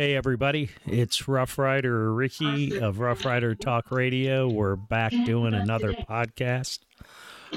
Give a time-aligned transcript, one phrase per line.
[0.00, 0.70] Hey, everybody.
[0.86, 4.48] It's Rough Rider Ricky of Rough Rider Talk Radio.
[4.48, 6.78] We're back doing another podcast.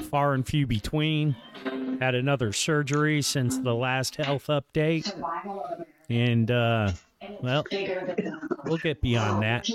[0.10, 1.38] Far and few between.
[2.02, 5.10] Had another surgery since the last health update.
[6.10, 6.92] And, uh,
[7.42, 7.64] well,
[8.66, 9.70] we'll get beyond that.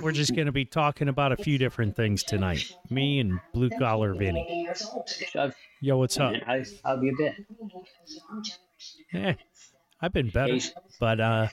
[0.00, 2.72] We're just going to be talking about a few different things tonight.
[2.88, 4.68] Me and Blue Collar Vinny.
[5.80, 6.34] Yo, what's up?
[6.46, 7.46] how have you been?
[9.12, 9.34] Eh,
[10.00, 10.58] I've been better,
[11.00, 11.48] but uh,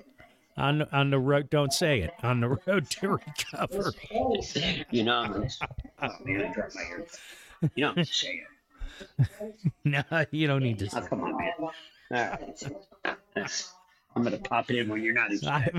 [0.57, 1.49] on on the road.
[1.49, 2.11] Don't say it.
[2.23, 3.09] On the road to
[3.57, 3.91] recovery.
[4.91, 5.49] You know, I'm gonna,
[6.01, 7.05] oh man, I dropped my ear.
[7.75, 8.43] You know, I'm gonna say
[9.19, 9.55] it.
[9.85, 10.89] no, you don't need to.
[10.95, 11.51] Oh, come on, man.
[11.59, 11.69] All
[12.11, 13.51] right.
[14.15, 15.39] I'm gonna pop it in when you're not in.
[15.47, 15.69] I,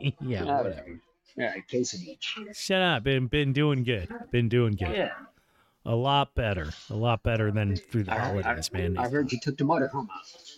[0.20, 0.68] yeah, All whatever.
[0.68, 0.98] right.
[1.38, 2.36] All right, case of each.
[2.52, 3.04] Shut up.
[3.04, 4.08] Been been doing good.
[4.30, 4.94] Been doing good.
[4.94, 5.12] Yeah.
[5.86, 6.70] A lot better.
[6.90, 8.98] A lot better than through the I, holidays, I, man.
[8.98, 10.49] I heard you took the motorhome out.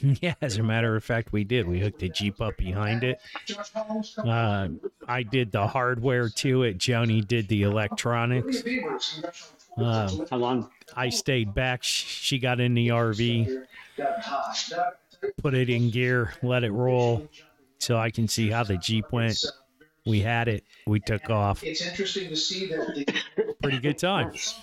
[0.20, 1.66] yeah, as a matter of fact, we did.
[1.66, 3.20] We hooked the Jeep up behind it.
[4.18, 4.68] Uh,
[5.08, 6.78] I did the hardware to it.
[6.78, 8.62] Joni did the electronics.
[9.78, 10.70] Uh, How long?
[10.94, 11.82] I stayed back.
[11.82, 13.64] She got in the RV,
[15.38, 17.28] put it in gear, let it roll,
[17.78, 19.42] so I can see how the Jeep went.
[20.04, 20.64] We had it.
[20.86, 21.62] We took off.
[21.62, 24.32] It's interesting to see that the Pretty good time.
[24.32, 24.54] Nice.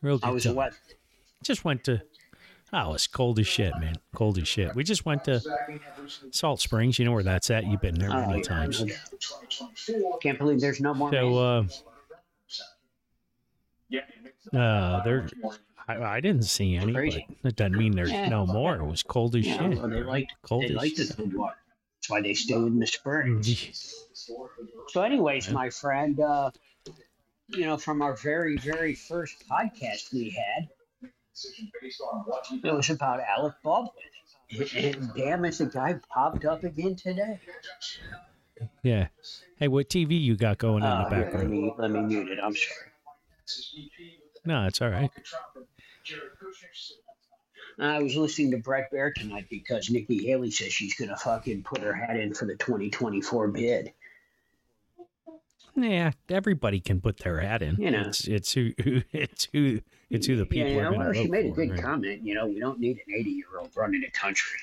[0.00, 0.56] Real good good was the time.
[0.56, 0.76] weather?
[1.44, 2.00] Just went to.
[2.78, 3.94] Oh, it's cold as shit, man.
[4.14, 4.74] Cold as shit.
[4.74, 5.40] We just went to
[6.30, 6.98] Salt Springs.
[6.98, 7.64] You know where that's at.
[7.66, 8.42] You've been there Oh, many yeah.
[8.42, 8.84] times.
[10.20, 11.10] Can't believe there's no more.
[11.10, 11.68] rain.
[11.70, 11.72] So,
[14.52, 15.26] uh, uh, there.
[15.88, 17.26] I, I didn't see any, but Crazy.
[17.42, 18.28] that doesn't mean there's Yeah.
[18.28, 18.76] no more.
[18.76, 19.70] It was cold as you shit.
[19.70, 21.16] know, they like Cold they as like the shit.
[21.16, 21.56] cold water.
[21.96, 23.42] That's why they stay in the spring.
[23.42, 26.50] So, anyways, my friend, uh,
[27.48, 30.68] you know, from our very, very first podcast we had,
[31.44, 33.92] it was about Alec Baldwin.
[34.76, 37.40] And damn it, the guy popped up again today.
[38.82, 39.08] Yeah.
[39.58, 41.50] Hey, what TV you got going in the Uh, here, let background?
[41.50, 42.38] me let me mute it.
[42.42, 43.90] I'm sorry.
[44.44, 45.10] No, it's all right.
[47.78, 51.80] I was listening to Bret Baier tonight because Nikki Haley says she's gonna fucking put
[51.82, 53.92] her hat in for the 2024 bid.
[55.76, 57.76] Yeah, everybody can put their hat in.
[57.76, 58.00] You know.
[58.08, 61.50] it's it's who, who it's who it's who the people yeah, well, she made a
[61.50, 61.82] good right?
[61.82, 62.22] comment.
[62.22, 64.58] You know, we don't need an 80 year old running the country.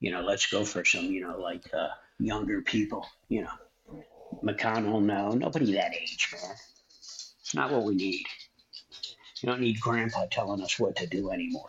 [0.00, 1.88] You know, let's go for some, you know, like uh,
[2.18, 3.06] younger people.
[3.28, 4.02] You know,
[4.42, 6.56] McConnell, no, nobody that age, man.
[7.40, 8.24] It's not what we need.
[9.42, 11.68] You don't need Grandpa telling us what to do anymore.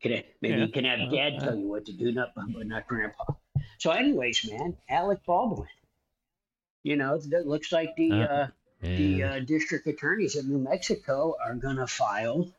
[0.00, 0.64] Can I- maybe Yeah.
[0.64, 3.34] you can have Dad tell you what to do, not but not Grandpa.
[3.82, 5.66] So, anyways, man, Alec Baldwin.
[6.84, 8.12] You know, it looks like the.
[8.12, 8.48] Uh, Uh,
[8.80, 12.52] the uh, district attorneys of New Mexico are going to file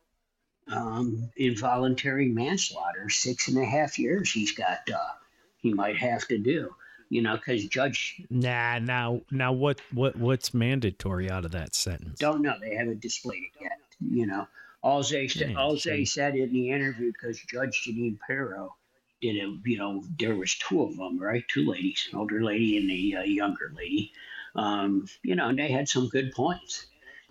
[0.67, 3.09] um, involuntary manslaughter.
[3.09, 4.89] Six and a half years he's got.
[4.89, 5.13] Uh,
[5.57, 6.73] he might have to do.
[7.09, 12.19] You know, because judge Nah, now now what what what's mandatory out of that sentence?
[12.19, 12.55] don't know.
[12.59, 13.79] They haven't displayed it yet.
[13.99, 14.47] You know,
[14.81, 18.75] all they Yeah, all they said in the interview because Judge Jeanine Pirro
[19.23, 19.49] did it.
[19.65, 21.43] You know, there was two of them, right?
[21.47, 24.11] Two ladies, an older lady and a uh, younger lady.
[24.55, 26.85] Um, you know, and they had some good points.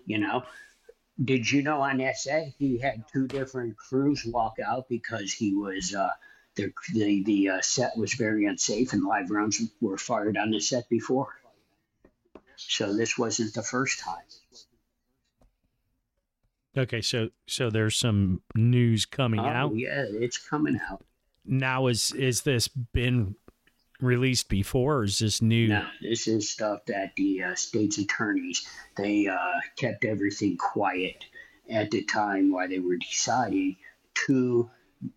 [0.06, 0.42] You know,
[1.22, 5.94] did you know on SA he had two different crews walk out because he was
[5.94, 6.10] uh,
[6.56, 10.60] the the the uh, set was very unsafe and live rounds were fired on the
[10.60, 11.28] set before.
[12.56, 14.24] So this wasn't the first time.
[16.76, 21.04] Okay, so so there's some news coming Oh out yeah, it's coming out.
[21.44, 21.86] Now.
[21.86, 23.34] Is is this been
[24.00, 25.68] released before, or is this new?
[25.68, 28.66] No, this is stuff that the uh, state's attorneys
[28.96, 31.24] they uh, kept everything quiet
[31.70, 33.76] at the time while they were deciding
[34.26, 34.68] to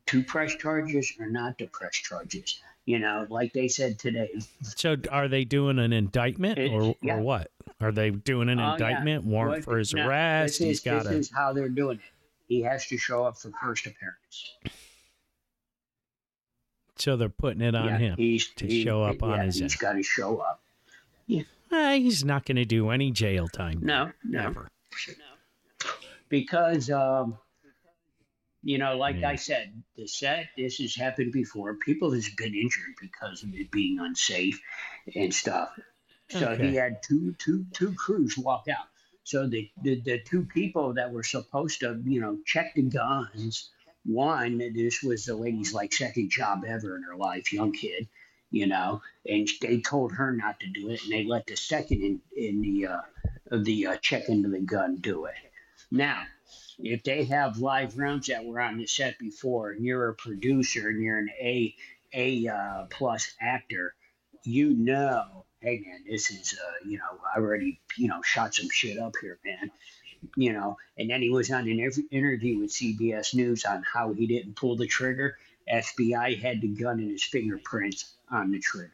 [0.07, 2.59] to press charges or not to press charges.
[2.85, 4.29] You know, like they said today.
[4.61, 7.15] So are they doing an indictment It- or, yeah.
[7.17, 7.51] or what?
[7.81, 8.73] Are they doing an Oh, yeah.
[8.73, 10.59] indictment warrant What- for his no, arrest?
[10.59, 12.03] This He's is, got this a is how they're doing it.
[12.47, 14.53] He has to show up for first appearance.
[16.97, 18.15] So they're putting it on yeah, him.
[18.17, 20.61] He's, to he- show up on yeah, his He's got to show up.
[21.71, 23.79] Eh, he's not going to do any jail time.
[23.81, 24.43] No, no.
[24.43, 24.69] never.
[26.29, 27.37] because um,
[28.63, 29.29] you know, like Yeah.
[29.29, 31.75] I said, the set this has happened before.
[31.75, 34.61] People has been injured because of it being unsafe
[35.15, 35.69] and stuff.
[36.29, 36.69] So Okay.
[36.69, 38.87] he had two two two crews walk out.
[39.23, 43.69] So the, the the two people that were supposed to you know check the guns.
[44.05, 48.07] One, this was the lady's like second job ever in her life, young kid,
[48.51, 52.01] you know, and they told her not to do it, and they let the second
[52.01, 53.01] in in the uh,
[53.51, 55.33] the uh, check into the gun do it.
[55.89, 56.23] Now,
[56.77, 60.89] if they have live rounds that were on the set before, and you're a producer
[60.89, 61.75] and you're an A
[62.13, 63.95] A uh, plus actor,
[64.43, 68.69] you know, hey man, this is uh, you know, I already you know shot some
[68.71, 69.71] shit up here, man.
[70.35, 71.79] You know, and then he was on an
[72.11, 75.37] interview with CBS News on how he didn't pull the trigger.
[75.71, 78.91] FBI had the gun and his fingerprints on the trigger.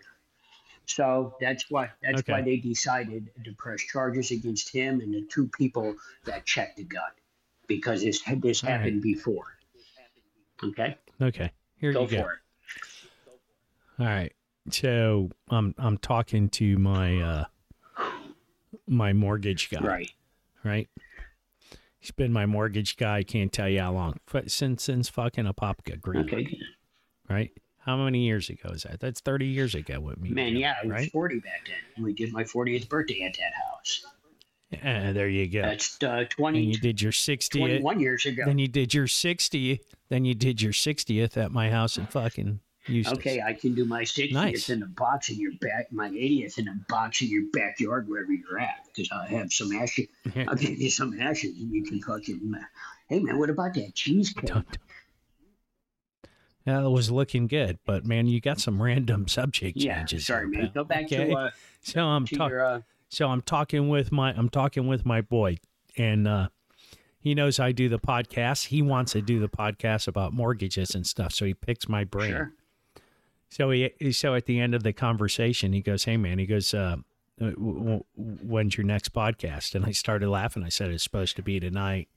[0.85, 2.31] So that's why that's Okay.
[2.31, 5.95] why they decided to press charges against him and the two people
[6.25, 7.11] that checked the gun
[7.67, 8.77] because this this All right.
[8.79, 9.45] happened before.
[10.63, 11.51] Okay, Okay.
[11.77, 12.17] Here go you go.
[12.17, 12.27] it.
[13.99, 14.33] All right.
[14.69, 17.45] So I'm I'm talking to my uh
[18.87, 19.81] my mortgage guy.
[19.81, 20.11] Right.
[20.63, 20.89] right?
[22.01, 23.21] He's been my mortgage guy.
[23.23, 24.17] Can't tell you how long.
[24.47, 26.59] Since since fucking Apopka Green, Okay.
[27.29, 27.51] right?
[27.77, 28.99] How many years ago is that?
[28.99, 30.31] That's thirty years ago with me.
[30.31, 31.11] Man, yeah, I was right.
[31.11, 32.03] 40 back then.
[32.03, 34.03] We did my 40th birthday at that house.
[34.73, 35.61] Uh, there you go.
[35.61, 37.51] That's uh, and 20, you did your 60th.
[37.59, 38.43] 21 years ago.
[38.45, 39.81] Then you did your 60th.
[40.09, 44.01] Then you did your 60th at my house in fucking Okay, I can do my
[44.03, 44.69] 60th Nice.
[44.69, 48.31] in a box in your back, my 80th in a box in your backyard, wherever
[48.33, 50.07] you're at, because I have some ashes.
[50.47, 52.53] I'll give you some ashes, and you can fucking.
[52.55, 52.63] uh,
[53.07, 54.45] Hey man, what about that cheesecake?
[54.45, 54.77] Don't-
[56.65, 60.27] That was looking good, but man, you got some random subject Yeah, changes.
[60.27, 60.71] sorry, man.
[60.73, 61.29] Go back Okay?
[61.29, 61.51] to uh,
[61.81, 62.57] so I'm talking.
[62.57, 65.57] Uh, So I'm talking with my I'm talking with my boy,
[65.97, 66.49] and uh,
[67.19, 68.67] he knows I do the podcast.
[68.67, 72.31] He wants to do the podcast about mortgages and stuff, so he picks my brain.
[72.31, 72.53] sure.
[73.51, 76.73] So he so at the end of the conversation, he goes, "Hey man," he goes,
[76.73, 76.95] uh,
[77.37, 80.63] w- "When's your next podcast?" And I started laughing.
[80.63, 82.07] I said, "It's supposed to be tonight."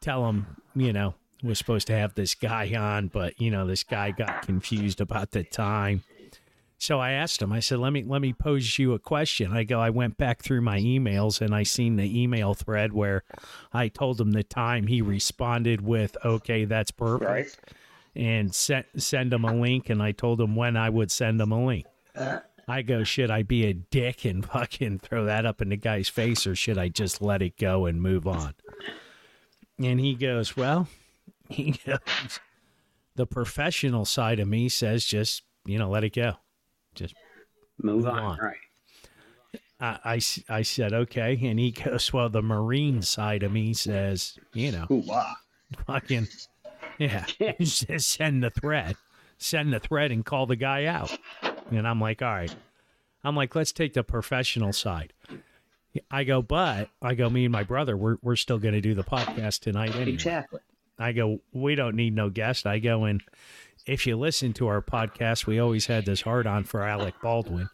[0.00, 3.84] Tell him, you know, we're supposed to have this guy on, but you know, this
[3.84, 6.02] guy got confused about the time.
[6.78, 7.52] So I asked him.
[7.52, 10.40] I said, "Let me let me pose you a question." I go, I went back
[10.42, 13.22] through my emails and I seen the email thread where
[13.74, 14.86] I told him the time.
[14.86, 17.56] He responded with, "Okay, that's perfect." Right.
[18.14, 21.52] And send send him a link and I told him when I would send him
[21.52, 21.86] a link.
[22.14, 25.76] Uh, I go, should I be a dick and fucking throw that up in the
[25.76, 28.54] guy's face or should I just let it go and move on?
[29.82, 30.88] And he goes, well,
[31.48, 32.40] he goes,
[33.14, 36.34] the professional side of me says just, you know, let it go.
[36.94, 37.14] Just
[37.80, 38.18] move, Move on.
[38.18, 38.38] on.
[38.38, 38.56] Right.
[39.80, 40.20] I, I,
[40.58, 41.38] I said, okay.
[41.44, 45.32] And he goes, well, the Marine side of me says, you know, Ooh, wow.
[45.86, 46.26] fucking
[46.98, 47.24] yeah.
[47.60, 48.96] Just send the thread
[49.38, 51.16] send the thread and call the guy out.
[51.70, 52.54] And i'm like all right.
[53.24, 55.12] I'm like let's take the professional side.
[56.10, 58.94] I go but i go me and my brother we're, we're still going to do
[58.94, 60.12] the podcast tonight anyway.
[60.12, 60.60] Exactly.
[60.98, 62.66] i go we don't need no guest.
[62.66, 63.22] I go and
[63.86, 67.70] if you listen to our podcast we always had this hard on for alec baldwin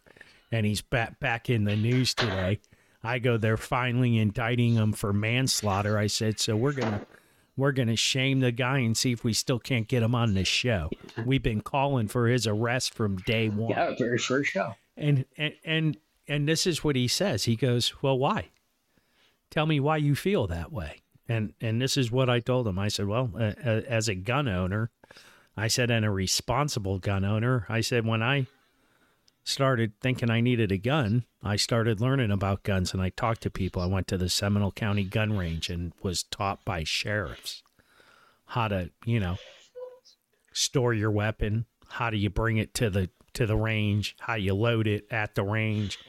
[0.51, 2.59] and he's back back in the news today.
[3.03, 5.97] I go they're finally indicting him for manslaughter.
[5.97, 7.05] I said so we're gonna
[7.57, 10.33] we're going to shame the guy and see if we still can't get him on
[10.33, 10.89] this show.
[11.25, 13.69] We've been calling for his arrest from day one.
[13.69, 14.75] Yeah, very first show.
[14.97, 15.97] And, and and
[16.27, 17.43] and this is what he says.
[17.43, 18.49] He goes, "Well, why?
[19.51, 22.79] Tell me why you feel that way." And and this is what I told him.
[22.79, 24.91] I said, "Well, uh, as a gun owner,
[25.57, 28.47] I said, and a responsible gun owner, I said when I
[29.45, 33.49] started thinking I needed a gun, I started learning about guns and I talked to
[33.49, 33.81] people.
[33.81, 37.63] I went to the Seminole County gun range and was taught by sheriffs
[38.47, 39.37] how to, you know,
[40.51, 44.53] store your weapon, how do you bring it to the to the range, how you
[44.53, 45.99] load it at the range,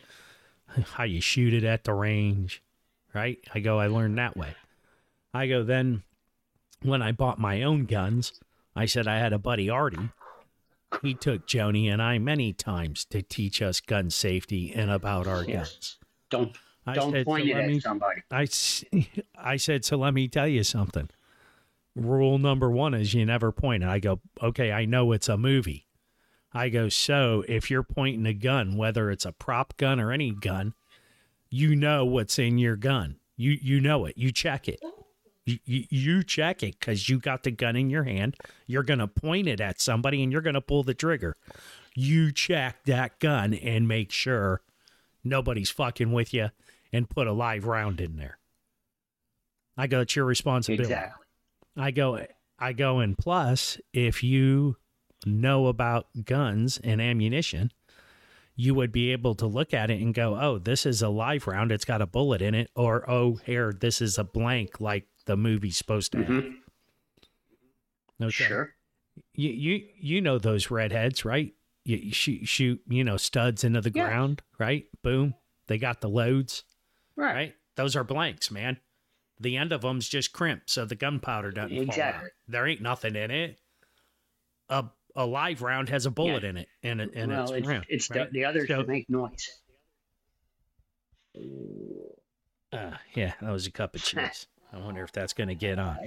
[0.95, 2.63] how you shoot it at the range,
[3.15, 3.39] right?
[3.55, 4.55] I go I learned that way.
[5.35, 6.03] I go then
[6.83, 8.33] when I bought my own guns,
[8.75, 10.11] I said I had a buddy Artie
[11.03, 15.45] he took Joni and I many times to teach us gun safety and about our
[15.45, 15.57] Yeah.
[15.65, 15.99] guns.
[16.31, 18.23] Don't I don't said, point so it at me, somebody.
[18.31, 18.47] I,
[19.39, 21.09] I said, so let me tell you something.
[21.97, 23.83] Rule number one is you never point.
[23.83, 25.87] And I go, okay, I know it's a movie.
[26.53, 30.31] I go, so if you're pointing a gun, whether it's a prop gun or any
[30.31, 30.75] gun,
[31.51, 33.17] you know what's in your gun.
[33.37, 34.17] You you know it.
[34.17, 34.81] You check it.
[35.47, 38.37] You, you, check it because you got the gun in your hand.
[38.67, 41.37] You're going to point it at somebody and you're going to pull the trigger.
[41.95, 44.63] You check that gun and make sure
[45.23, 46.51] nobody's fucking with you
[46.93, 48.39] and put a live round in there.
[49.77, 50.93] I go, it's your responsibility.
[50.93, 51.27] Exactly.
[51.77, 52.27] I go,
[52.59, 54.77] I go, and plus, if you
[55.25, 57.71] know about guns and ammunition,
[58.57, 61.47] you would be able to look at it and go, oh, this is a live
[61.47, 61.71] round.
[61.71, 62.71] It's got a bullet in it.
[62.75, 66.27] Or, oh, here, this is a blank like the movie's supposed to have.
[66.29, 66.55] Mhm.
[68.23, 68.31] Okay.
[68.31, 68.75] Sure.
[69.35, 71.53] You, you, you know those redheads, right?
[71.85, 74.07] You, shoot, shoot, you know, studs into the Yeah.
[74.09, 74.87] ground, right?
[75.03, 75.35] Boom.
[75.69, 76.65] They got the loads,
[77.17, 77.35] Right.
[77.35, 77.55] right?
[77.77, 78.79] Those are blanks, man.
[79.39, 81.77] the end of them's just crimped, so the gunpowder doesn't.
[81.77, 82.31] Exactly.
[82.49, 83.61] There ain't nothing in it.
[84.71, 87.67] A a live round has a bullet in it, and it, and well, it's, it's,
[87.69, 87.87] round.
[87.89, 88.33] it's right?
[88.33, 89.61] the, the others So- make noise.
[92.73, 94.47] Uh, yeah, that was a cup of cheese.
[94.73, 95.99] I wonder if that's going to get on.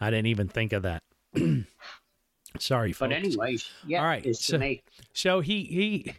[0.00, 1.02] I didn't even think of that.
[2.58, 2.98] Sorry, folks.
[3.10, 4.58] But anyways, yeah, All right, it's so-
[5.12, 6.12] So he he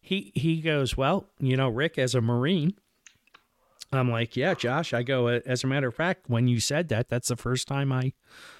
[0.00, 2.74] he he goes, well, you know, Rick, as a Marine.
[3.92, 4.92] I'm like, yeah, Josh.
[4.92, 5.28] I go.
[5.28, 8.12] "Uh, As a matter of fact, when you said that, that's the first time I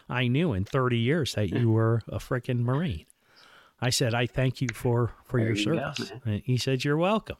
[0.08, 3.06] I knew in 30 years that you were a freaking Marine.
[3.80, 6.12] I said, I thank you for for There your you service.
[6.24, 7.36] And he said, you're welcome.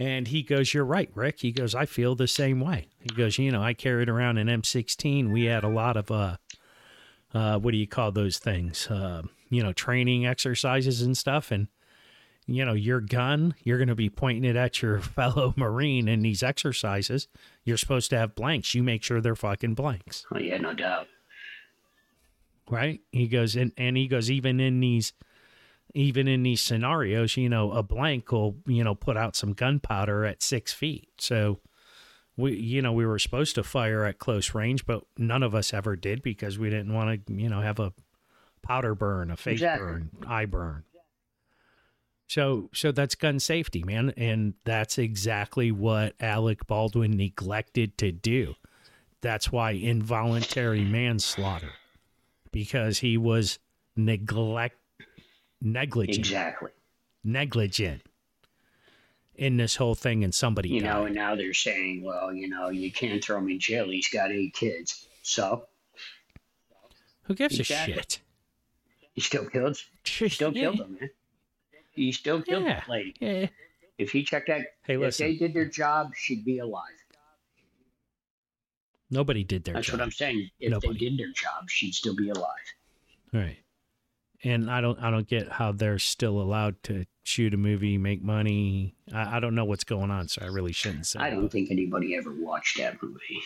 [0.00, 1.40] And he goes, You're right, Rick.
[1.40, 2.88] He goes, I feel the same way.
[2.98, 5.30] He goes, You know, I carried around an M16.
[5.30, 6.38] We had a lot of, uh,
[7.34, 8.86] uh, what do you call those things?
[8.86, 11.50] Uh, you know, training exercises and stuff.
[11.50, 11.68] And,
[12.46, 16.22] you know, your gun, you're going to be pointing it at your fellow Marine in
[16.22, 17.28] these exercises.
[17.64, 18.74] You're supposed to have blanks.
[18.74, 21.08] You make sure they're fucking blanks oh yeah, no doubt.
[22.70, 25.12] right he goes and, and he goes even in these
[25.94, 30.24] even in these scenarios you know a blank will you know put out some gunpowder
[30.24, 31.08] at six feet.
[31.18, 31.60] So
[32.36, 35.74] we you know we were supposed to fire at close range but none of us
[35.74, 37.92] ever did because we didn't want to you know have a
[38.62, 39.86] powder burn a face Exactly.
[39.86, 40.84] burn eye burn.
[42.28, 48.54] So so that's gun safety man and that's exactly what alec baldwin neglected to do.
[49.22, 51.72] That's why involuntary manslaughter
[52.52, 53.58] because he was
[53.96, 54.76] neglect
[55.60, 56.70] negligent Exactly.
[57.24, 58.02] negligent
[59.34, 62.68] in this whole thing and somebody You know, and now they're saying, well, you know,
[62.68, 63.88] you can't throw him in jail.
[63.88, 65.06] He's got eight kids.
[65.22, 65.66] So
[67.24, 67.94] who gives Exactly.
[67.94, 68.20] a shit
[69.14, 69.76] he still killed.
[70.04, 70.62] He Still yeah.
[70.62, 71.10] killed him, man.
[71.92, 72.82] He still killed Yeah.
[72.86, 73.14] the lady.
[73.20, 73.46] yeah.
[73.98, 76.84] If he checked that, hey if listen they did their job, she'd be alive.
[79.10, 80.50] nobody did their That's job That's what I'm saying.
[80.60, 80.92] If Nobody.
[80.92, 82.66] they did their job, she'd still be alive.
[83.32, 83.58] right
[84.44, 88.22] and i don't i don't get how they're still allowed to shoot a movie make
[88.22, 91.42] money i, I don't know what's going on so i really shouldn't say I don't
[91.42, 93.40] but- think anybody ever watched that movie.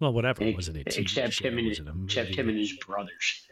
[0.00, 1.48] well whatever Ex- was it a except show?
[1.48, 3.42] him and Was it a except him and his brothers.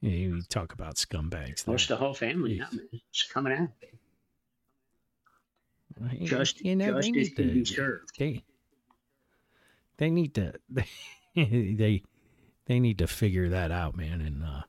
[0.00, 1.66] yeah, you talk about scumbags.
[1.66, 2.66] Most the whole family, yeah.
[3.10, 3.68] It's coming out.
[5.98, 8.10] Well, you- Just, you know, they justice need can be to- served.
[8.18, 8.44] they
[9.96, 10.52] they need to
[11.34, 12.02] they they,
[12.68, 14.62] they need to figure that out man and uh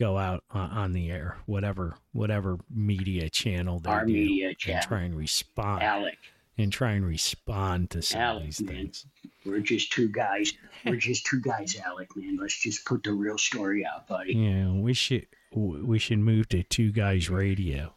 [0.00, 4.58] go out on, on the air whatever whatever media channel they Our do media and
[4.58, 4.82] channel.
[4.86, 6.18] try and respond Alec,
[6.58, 8.74] and try and respond to some of these man.
[8.74, 9.06] things
[9.46, 10.52] we're just two guys.
[10.86, 12.36] We're just two guys, Alec, man.
[12.38, 14.34] Let's just put the real story out, buddy.
[14.34, 17.94] yeah we should we should move to two guys radio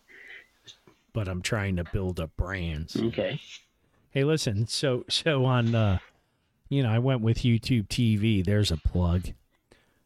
[1.13, 3.41] but i'm trying to build up brands Okay.
[4.11, 4.67] Hey, listen.
[4.67, 5.99] So, so on, uh,
[6.69, 8.43] you know, I went with YouTube TV.
[8.43, 9.29] There's a plug,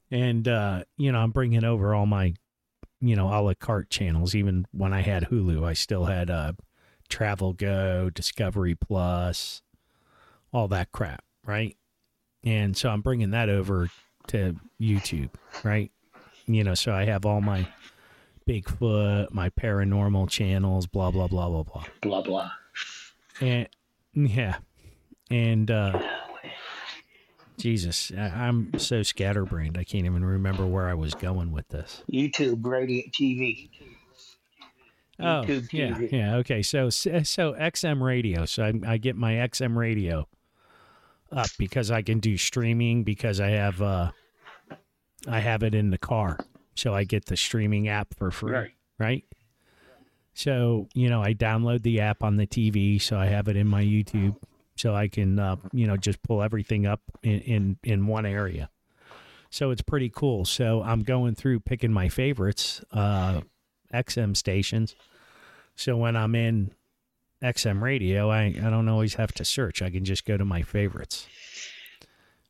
[0.10, 2.34] and uh, you know, I'm bringing over all my,
[3.00, 4.36] you know, a la carte channels.
[4.36, 6.54] Even when I had Hulu, I still had uh,
[7.10, 9.62] Travel Go, Discovery Plus,
[10.54, 11.76] all that crap, right?
[12.44, 13.90] And so I'm bringing that over
[14.28, 15.30] to YouTube,
[15.64, 15.92] right?
[16.48, 17.68] You know, so I have all my
[18.48, 21.86] Bigfoot, my paranormal channels, blah blah blah blah blah.
[22.02, 22.52] Blah blah.
[23.40, 23.68] And
[24.14, 24.58] yeah,
[25.30, 26.02] and uh,
[27.62, 29.78] Jesus, I'm so scatterbrained.
[29.78, 32.04] I can't even remember where I was going with this.
[32.12, 33.70] YouTube, radio, TV.
[35.20, 36.12] Oh, YouTube yeah, TV.
[36.12, 36.36] yeah.
[36.38, 38.46] Okay, so so XM radio.
[38.46, 40.28] So I, I get my XM radio
[41.32, 44.12] up because I can do streaming because I have uh,
[45.28, 46.40] I have it in the car,
[46.76, 48.52] so I get the streaming app for free.
[48.52, 48.72] Right.
[48.98, 49.24] right?
[50.34, 53.68] So, you know, I download the app on the TV, so I have it in
[53.68, 54.38] my YouTube,
[54.82, 58.72] so I can, uh, you know, just pull everything up in, in, in one area.
[59.52, 60.44] So it's pretty cool.
[60.44, 63.42] So I'm going through picking my favorites, uh,
[63.94, 64.96] XM stations.
[65.76, 66.72] So when I'm in
[67.44, 69.84] XM radio, I, I don't always have to search.
[69.84, 71.28] I can just go to my favorites.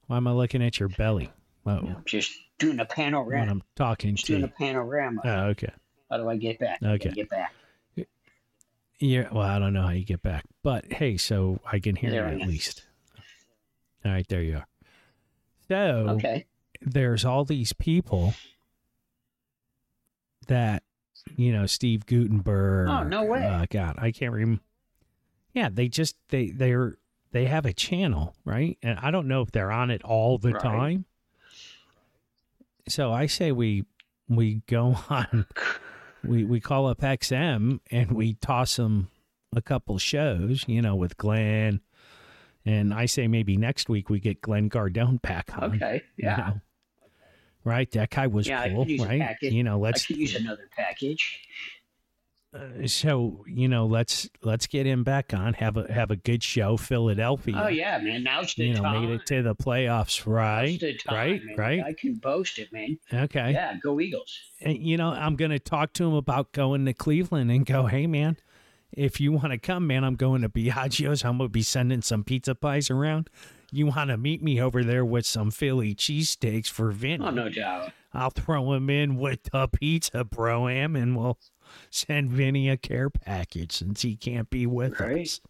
[0.08, 1.32] Why am I looking at your belly?
[1.66, 3.42] Well, Just doing a panorama.
[3.42, 3.50] when.
[3.50, 4.16] I'm talking to you.
[4.16, 5.22] Just to doing a panorama.
[5.26, 5.72] Oh, okay.
[6.10, 6.80] How do I get back?
[6.82, 7.12] Okay.
[7.12, 7.54] Get back.
[9.02, 12.12] Yeah, well, I don't know how you get back, but hey, so I can hear
[12.12, 12.86] There you at least.
[14.06, 14.68] All right, there you are.
[15.68, 16.46] So Okay.
[16.82, 18.36] there's all these people
[20.48, 20.84] that
[21.36, 22.90] you know, Steve Guttenberg.
[22.90, 23.44] Oh, no way.
[23.44, 24.62] Uh, God, I can't remember.
[25.54, 26.98] Yeah, they just they they're
[27.32, 28.78] they have a channel, right?
[28.84, 30.62] And I don't know if they're on it all the Right.
[30.62, 31.06] time.
[32.88, 33.86] So I say we
[34.30, 35.46] we go on
[36.24, 39.10] we we call up XM and we toss them
[39.56, 41.82] a couple shows, you know, with Glenn.
[42.66, 45.76] And I say maybe next week we get Glenn Gardone back on.
[45.76, 46.04] Okay.
[46.18, 46.36] you Yeah.
[46.38, 46.62] know.
[47.64, 49.36] Right, that guy was Yeah, I cool, right?
[49.42, 51.40] You know, let's could use another package.
[52.54, 55.54] Uh, so you know, let's let's get him back on.
[55.54, 57.62] Have a have a good show, Philadelphia.
[57.64, 58.24] Oh yeah, man.
[58.24, 59.06] Now's the you know, time.
[59.06, 60.80] made it to the playoffs, right?
[60.80, 61.56] The time, right, man.
[61.58, 61.84] right.
[61.84, 62.98] I can boast it, man.
[63.14, 63.52] Okay.
[63.52, 64.38] Yeah, go Eagles.
[64.62, 67.88] And, you know, I'm going to talk to him about going to Cleveland and go,
[67.88, 68.38] hey, man,
[68.92, 71.24] if you want to come, man, I'm going to Biagio's.
[71.26, 73.30] I'm going to be sending some pizza pies around.
[73.72, 77.26] You want to meet me over there with some Philly cheesesteaks for Vinny?
[77.26, 77.92] Oh, no doubt.
[78.14, 81.40] I'll throw him in with the pizza pro am and we'll
[81.90, 85.22] send Vinny a care package since he can't be with Right.
[85.22, 85.42] us.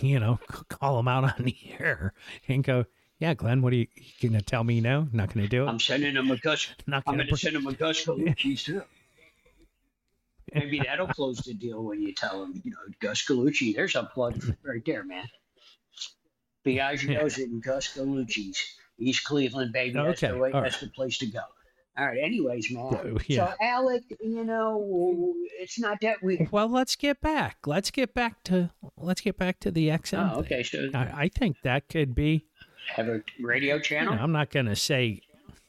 [0.00, 0.38] You know,
[0.68, 2.12] call him out on the air
[2.48, 2.84] and go,
[3.18, 5.08] yeah, Glenn, what are you, you going to tell me no?
[5.12, 5.68] Not going to do it?
[5.68, 6.74] I'm sending him a gush.
[6.86, 8.82] Not I'm gonna going to send him a Gus Gallucci's too.
[10.52, 13.74] Maybe that'll close the deal when you tell him, you know, Gus Gallucci.
[13.74, 15.26] There's a plug right there, man.
[16.64, 18.62] Biagio's and Gus Gallucci's.
[18.98, 19.94] East Cleveland, baby.
[19.94, 21.40] That's, Okay, the way, that's the place to go.
[21.96, 22.18] All right.
[22.20, 23.18] Anyways, man.
[23.28, 23.46] Yeah.
[23.50, 26.48] So, Alec, you know, it's not that we.
[26.50, 27.58] Well, let's get back.
[27.66, 30.32] Let's get back to let's get back to the XM.
[30.34, 30.62] Oh, okay.
[30.64, 30.90] So.
[30.92, 32.46] I, I think that could be.
[32.96, 34.16] have a radio you channel.
[34.16, 35.20] know, I'm not going to say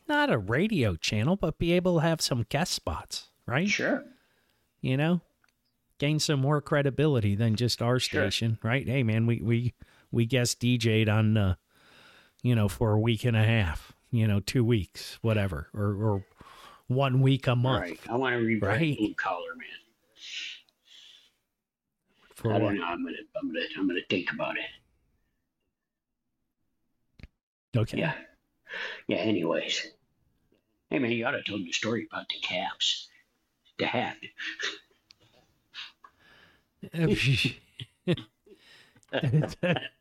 [0.07, 3.67] not a radio channel, but be able to have some guest spots, right?
[3.69, 4.03] Sure.
[4.81, 5.21] You know,
[5.99, 8.23] gain some more credibility than just our Sure.
[8.23, 8.87] station, right?
[8.87, 9.73] Hey, man, we we
[10.11, 11.55] we guest DJ'd on, uh,
[12.45, 16.23] you know, for a week and a half, you know, two weeks, whatever, or or
[16.85, 17.99] one week a month right.
[18.07, 18.95] I want to rebrand Right.
[18.99, 19.65] blue collar, man.
[22.35, 22.61] for I what?
[22.69, 22.85] don't know.
[22.85, 24.63] I'm gonna, I'm gonna, I'm gonna think about it.
[27.75, 27.97] Okay.
[27.97, 28.13] Yeah.
[29.07, 29.17] Yeah.
[29.17, 29.87] Anyways,
[30.91, 33.07] hey man, you ought to tell me the story about the caps,
[33.79, 34.17] the hat.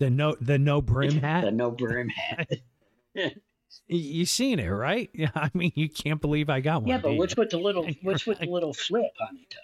[0.00, 1.44] the, no the no brim hat.
[1.44, 2.50] the no brim hat.
[3.86, 5.08] You seen it, right?
[5.14, 6.88] Yeah, I mean, you can't believe I got one.
[6.88, 9.54] yeah, but what's with the little, what's with the little flip on it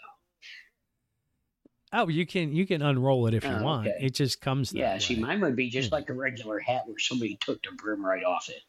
[1.92, 2.02] though?
[2.02, 3.88] Oh, you can you can unroll it if you Oh, want.
[3.88, 3.96] okay.
[4.06, 4.72] It just comes.
[4.72, 4.98] Yeah.
[4.98, 5.22] See, way.
[5.22, 5.94] mine would be just Hmm.
[5.96, 8.62] like a regular hat where somebody took the brim right off it.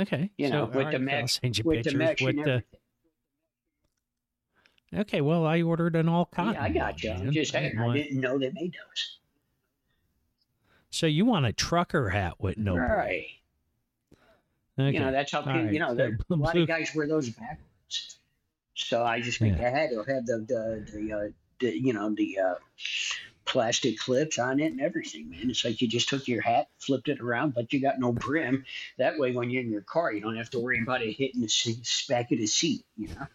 [0.00, 0.30] okay.
[0.38, 2.62] You so, know, with right, the mesh, with the mesh with the.
[4.94, 6.54] Okay, well, I ordered an all cotton.
[6.54, 7.10] Yeah, I got you.
[7.10, 9.18] I'm just saying, I didn't know they made those.
[10.94, 12.88] So you want a trucker hat with no brim?
[12.88, 13.26] right.
[14.78, 14.92] Okay.
[14.92, 18.16] You know, that's how people, you know, so a lot of guys wear those backwards.
[18.76, 19.64] So I just think Yeah.
[19.64, 21.28] the hat will have the, the, the, uh,
[21.58, 22.54] the you know, the uh,
[23.44, 25.50] plastic clips on it and everything, man.
[25.50, 28.64] It's like you just took your hat, flipped it around, but you got no brim.
[28.98, 31.40] That way, when you're in your car, you don't have to worry about it hitting
[31.40, 33.26] the seat, back of the seat, you know?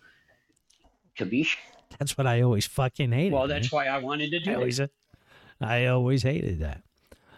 [1.18, 1.58] Kabish?
[1.98, 3.34] That's what I always fucking hated.
[3.34, 3.50] Well, man.
[3.50, 4.92] that's why I wanted to I do it.
[5.60, 6.84] I always hated that.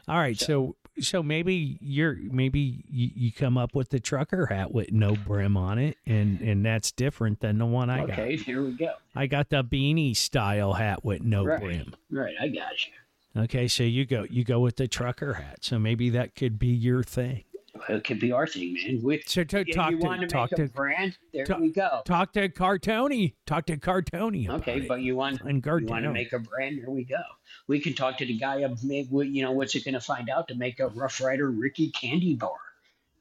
[0.08, 4.74] All right, so so maybe you're maybe you, you come up with the trucker hat
[4.74, 8.20] with no brim on it, and and that's different than the one I Okay, got.
[8.20, 8.94] Okay, here we go.
[9.16, 11.62] I got the beanie style hat with no Right.
[11.62, 11.96] brim.
[12.10, 13.42] Right, I got you.
[13.44, 15.60] Okay, so you go you go with the trucker hat.
[15.62, 17.44] So maybe that could be your thing.
[17.90, 19.02] It could be our thing, man.
[19.02, 21.60] We, So to, talk you to want to talk make to a brand, there talk-
[21.60, 22.02] we go.
[22.06, 23.34] talk to Cartoni.
[23.46, 24.50] Talk to Cartoni.
[24.50, 26.76] Okay, but you want and you want to make a brand?
[26.76, 27.22] Here we go.
[27.68, 30.48] We can talk to the guy of you know what's it going to find out
[30.50, 32.58] to make a Rough Rider Ricky candy bar.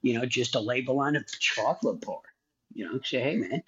[0.03, 2.21] You know, just a label on a chocolate bar.
[2.73, 3.63] You know, say hey man,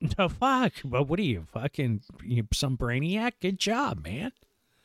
[0.16, 0.72] the fuck.
[0.84, 3.32] But what are you fucking you, some brainiac?
[3.40, 4.32] Good job, man.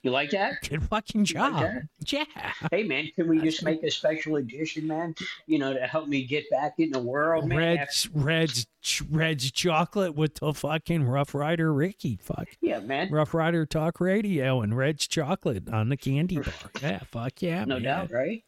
[0.04, 0.56] You like that?
[0.70, 1.72] Good fucking You like job.
[2.08, 2.52] Yeah.
[2.72, 5.16] Hey man, can we just make a special edition, man?
[5.48, 7.58] You know, to help me get back in the world, man.
[7.58, 8.68] Red's Red's
[9.10, 12.20] Red's chocolate with the fucking Rough Rider Ricky.
[12.22, 12.50] Fuck.
[12.62, 13.10] Yeah, man.
[13.12, 16.54] Rough Rider Talk Radio and Red's chocolate on the candy bar.
[16.82, 17.84] Yeah, fuck yeah, No man.
[17.84, 18.44] doubt, right?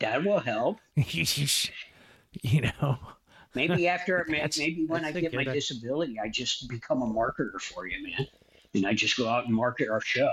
[0.00, 0.78] That will help.
[0.96, 2.98] you know.
[3.54, 7.86] Maybe after, ma- maybe when I get my disability, I just become a marketer for
[7.86, 8.26] you, man.
[8.72, 10.30] And I just go out and market our show.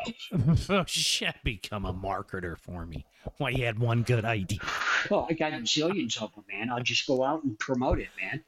[0.69, 3.05] oh shit, become a marketer for me.
[3.37, 4.59] Why you had one good idea.
[5.09, 6.69] Well, I got zillions of them, man.
[6.69, 8.43] I'll just go out and promote it, man.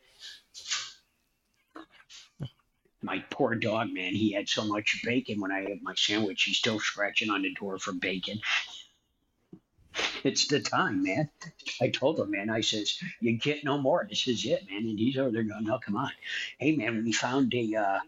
[3.01, 4.13] My poor dog, man.
[4.13, 6.43] He had so much bacon when I had my sandwich.
[6.43, 8.41] He's still scratching on the door for bacon.
[10.23, 11.29] It's the time, man.
[11.81, 12.49] I told him, man.
[12.49, 14.05] I says, "You get no more.
[14.07, 16.11] This is it, man." And he's over there going, "No, come on,
[16.57, 17.03] hey, man.
[17.03, 17.99] We found a uh,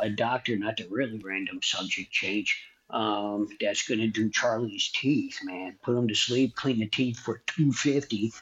[0.00, 5.76] a doctor, not a really random subject change." Um, that's gonna do Charlie's teeth, man.
[5.82, 8.32] Put him to sleep, clean the teeth for two fifty.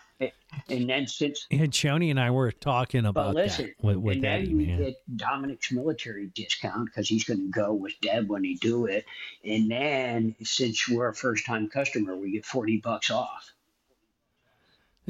[0.69, 4.25] And then since Yeah, Joni and I were talking about listen, that with, with and
[4.25, 4.79] then Eddie, we man.
[4.79, 9.07] get Dominic's military discount because he's going to go with Deb when they do it.
[9.45, 13.51] And then since we're a first time customer, we get 40 bucks off.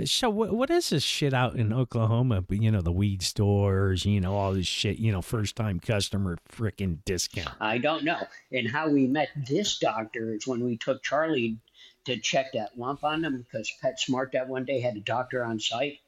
[0.04, 2.40] So what, what is this shit out in Oklahoma?
[2.40, 4.98] But you know the weed stores, you know all this shit.
[4.98, 7.54] You know first time customer freaking discount.
[7.60, 8.20] I don't know.
[8.52, 11.58] And how we met this doctor is when we took Charlie
[12.04, 15.60] to check that lump on him because PetSmart that one day had a doctor on
[15.60, 15.98] site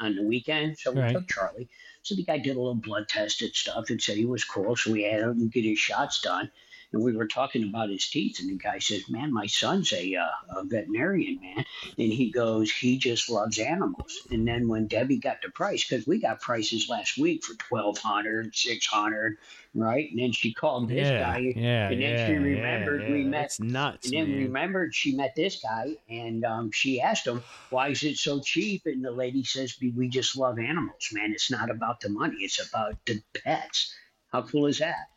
[0.00, 0.78] on the weekend.
[0.78, 1.12] So we Right.
[1.12, 1.68] took Charlie.
[2.02, 4.76] So the guy did a little blood test and stuff and said he was cool.
[4.76, 6.50] So we had him get his shots done.
[6.92, 8.38] And we were talking about his teeth.
[8.40, 11.64] And the guy says, Man, my son's a, uh, a veterinarian, man.
[11.98, 14.20] And he goes, He just loves animals.
[14.30, 18.54] And then when Debbie got the price, because we got prices last week for 1200
[18.54, 19.38] 600
[19.74, 20.10] right?
[20.10, 23.44] And then she called this yeah, guy yeah, and then yeah, she remembered we met-
[23.46, 24.44] It's nuts, and then man.
[24.44, 28.82] remembered she met this guy, and um, she asked him, "Why is it so cheap?"
[28.86, 31.32] And the lady says, "We just love animals, man.
[31.32, 32.36] It's not about the money.
[32.40, 33.94] It's about the pets."
[34.30, 35.10] How cool is that?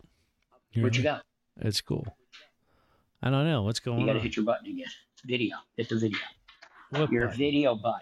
[0.76, 1.22] What you got?
[1.62, 2.06] It's cool.
[3.22, 4.02] I don't know what's going on.
[4.02, 4.26] You got to on.
[4.26, 4.88] hit your button again.
[5.26, 5.58] Video.
[5.78, 6.20] Hit the video.
[6.90, 7.38] What Your button?
[7.38, 8.02] video button.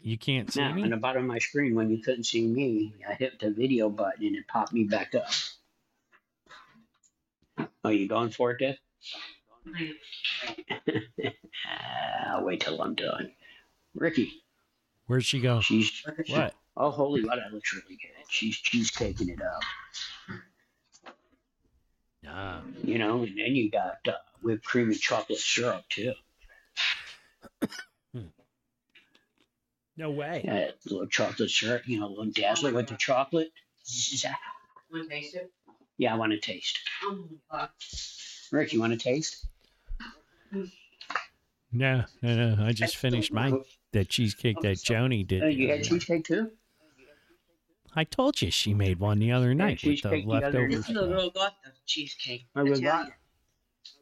[0.00, 0.82] You can't see Now, me.
[0.82, 3.88] on the bottom of my screen, when you couldn't see me, I hit the video
[3.90, 7.68] button and it popped me back up.
[7.84, 8.78] Oh, you going for it, Dave?
[12.26, 13.32] I'll wait till I'm done.
[13.94, 14.42] Ricky,
[15.06, 15.60] Where'd she go?
[15.60, 16.54] she's What?
[16.76, 18.10] Oh, holy, wow, that looks really good.
[18.28, 19.62] She's cheesecaking it up,
[22.28, 24.12] Ah, you know, and then you got uh,
[24.42, 26.12] whipped cream and chocolate syrup too.
[29.96, 30.42] no way.
[30.44, 33.50] Yeah, a little chocolate syrup, you know, a little dazzler with the chocolate.
[34.92, 35.52] Want to taste it?
[35.98, 36.78] Yeah, I want to taste.
[37.50, 37.68] My.
[38.52, 39.46] Rick, you want to taste?
[41.72, 42.64] No, no, no.
[42.64, 43.60] I just finished mine.
[43.92, 45.42] That cheesecake that Joni did.
[45.42, 46.50] Uh, you had cheesecake too?
[47.98, 50.68] I told you she made one the other night with the cheesecake the other leftover.
[50.68, 51.08] This is a stuff.
[51.08, 52.46] little got the cheesecake.
[52.54, 53.12] I was Italian.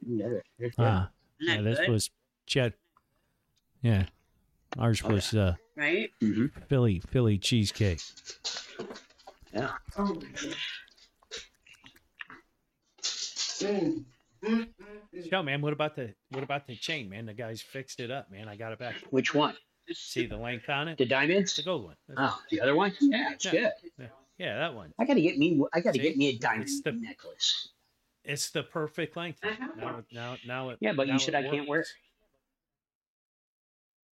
[0.06, 0.26] Yeah,
[0.58, 0.84] it's good.
[0.84, 1.88] Ah, Isn't yeah, that this good?
[1.90, 2.10] was
[2.46, 2.72] Chet.
[3.82, 4.06] Yeah,
[4.78, 5.14] ours Oh, yeah.
[5.14, 6.10] was uh, right?
[6.20, 6.50] Mhm.
[6.68, 8.00] Philly Philly cheesecake.
[9.52, 9.70] Yeah.
[9.96, 10.56] Oh my god.
[15.12, 17.26] Yo, man, what about the what about the chain, man?
[17.26, 18.48] The guys fixed it up, man.
[18.48, 18.96] I got it back.
[19.10, 19.54] Which one?
[19.92, 20.98] See the length on it?
[20.98, 21.54] The diamonds?
[21.56, 21.96] the gold one.
[22.16, 22.92] Oh, the other one?
[23.00, 23.70] Yeah, it's Yeah.
[23.98, 24.10] good.
[24.38, 24.92] Yeah, that one.
[24.98, 25.60] I gotta get me.
[25.72, 26.02] I gotta See?
[26.02, 27.68] get me a diamond It's the- necklace.
[28.24, 29.40] It's the perfect length.
[29.44, 30.78] I have Now, it- now, now it.
[30.80, 31.86] Yeah, but you now said it I can't wear it.
[31.86, 31.94] works.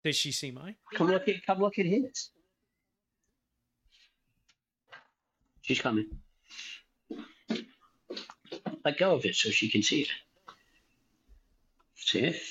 [0.05, 0.77] Did she see mine?
[0.95, 1.45] Come look at.
[1.47, 2.31] Come look at his.
[5.63, 6.21] She's coming.
[8.85, 10.09] Let go of it so she can see it.
[11.97, 12.43] See it?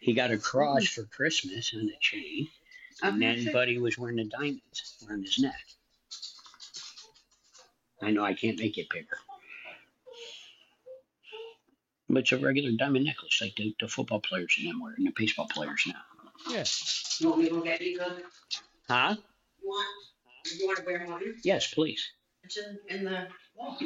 [0.00, 2.48] He got a cross for Christmas and a chain,
[3.02, 5.54] and then Buddy was wearing the diamonds around his neck.
[8.02, 9.18] I know I can't make it bigger.
[12.08, 15.06] But it's a regular diamond necklace, like the, the football players and them wear, and
[15.06, 16.00] the baseball players now.
[16.48, 16.64] Yeah.
[17.20, 18.12] You want me to go get it, Ethan?
[18.88, 19.14] Huh?
[19.62, 19.86] You want?
[20.58, 21.22] You want to wear one?
[21.44, 22.02] Yes, please.
[22.42, 23.78] It's in, in the wall.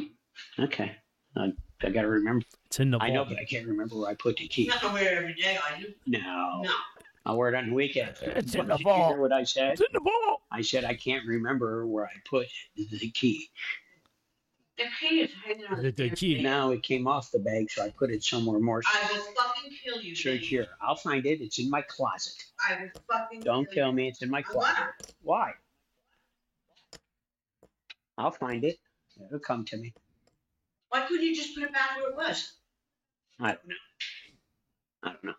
[0.59, 0.97] Okay.
[1.37, 2.47] I, I gotta remember.
[2.67, 3.31] It's in the I know, vault.
[3.31, 4.65] but I can't remember where I put the key.
[4.65, 5.93] You're not gonna wear it every day, are you?
[6.07, 6.63] No.
[6.63, 6.71] No.
[7.27, 8.17] I'll wear it on the weekend.
[8.21, 9.19] It's in What- the did you hear vault.
[9.19, 9.73] what I said?
[9.73, 10.43] It's in the vault.
[10.51, 13.51] I said I can't remember where I put the key.
[14.77, 16.43] The key is hanging on The- the key.
[16.43, 19.71] Now it came off the bag, so I put it somewhere more I will fucking
[19.83, 20.15] kill you.
[20.15, 20.43] sure Dave.
[20.43, 20.77] here.
[20.81, 21.41] I'll find it.
[21.41, 22.35] It's in my closet.
[22.69, 23.93] I will fucking Don't kill kill you.
[23.95, 24.09] me.
[24.09, 24.75] It's in my closet.
[24.77, 24.93] gonna.
[25.23, 25.55] Why?
[28.19, 28.79] I'll find it.
[29.27, 29.95] It'll come to me.
[30.89, 32.53] Why couldn't you just put it back where it was?
[33.41, 33.75] I don't know.
[35.05, 35.35] I don't know.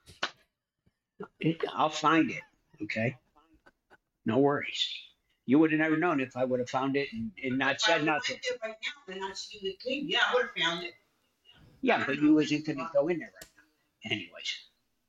[1.40, 2.42] It, I'll find it.
[2.84, 3.18] Okay.
[4.26, 4.88] No worries.
[5.46, 7.82] You would have never known if I would have found it and, and not If
[7.82, 8.38] said would've nothing.
[8.38, 10.94] went there right now and not seen the key, yeah, I would have found it.
[11.82, 14.12] Yeah, but you wasn't going to go in there right now.
[14.12, 14.56] Anyways,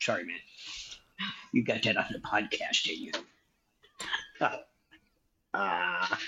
[0.01, 0.37] sorry, man.
[1.53, 3.13] You got that on the podcast, didn't you?
[5.55, 6.19] Ah,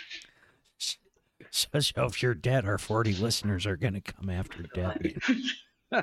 [1.50, 5.18] So, so if you're dead, our 40 listeners are going to come after Debbie.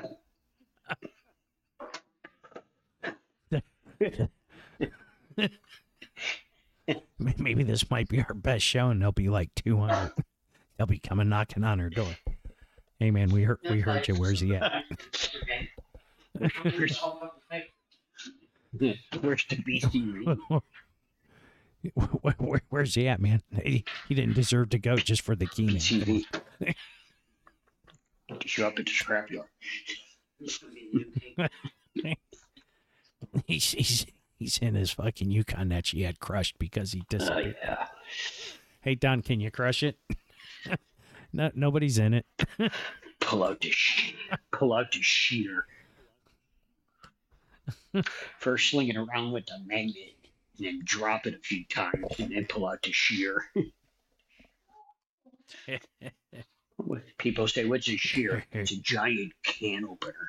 [7.38, 10.12] Maybe this might be our best show, and they'll be like 200.
[10.76, 12.16] They'll be coming knocking on our door.
[13.00, 14.14] Hey, man, we heard we heard you.
[14.14, 14.72] Where's he at?
[19.20, 20.24] Where's, the beastie?
[21.94, 23.42] Where- where- where's he at, man?
[23.64, 25.80] He, he didn't deserve to go just for the key, man.
[25.80, 26.24] Come on.
[26.62, 26.74] TV.
[28.44, 29.46] Show up at the scrapyard.
[33.46, 34.06] He's, he's
[34.38, 37.56] He's in his fucking Yukon that she had crushed because he Oh disappeared.
[37.62, 37.86] yeah.
[38.82, 39.98] Hey Don, can you crush it?
[41.32, 42.26] no, nobody's in it.
[43.20, 44.14] Pull out the sh-
[44.52, 45.66] pull out the shear.
[48.38, 50.14] First sling it around with the magnet,
[50.58, 53.50] and then drop it a few times, and then pull out the shear.
[57.18, 60.28] People say, "What's a shear?" It's a giant can opener.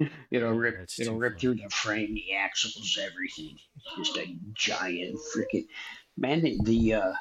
[0.30, 0.78] it'll rip.
[0.78, 3.58] That's it'll rip through the frame, the axles, everything.
[3.96, 5.66] Just a giant freaking
[6.16, 6.42] man.
[6.62, 7.12] The uh,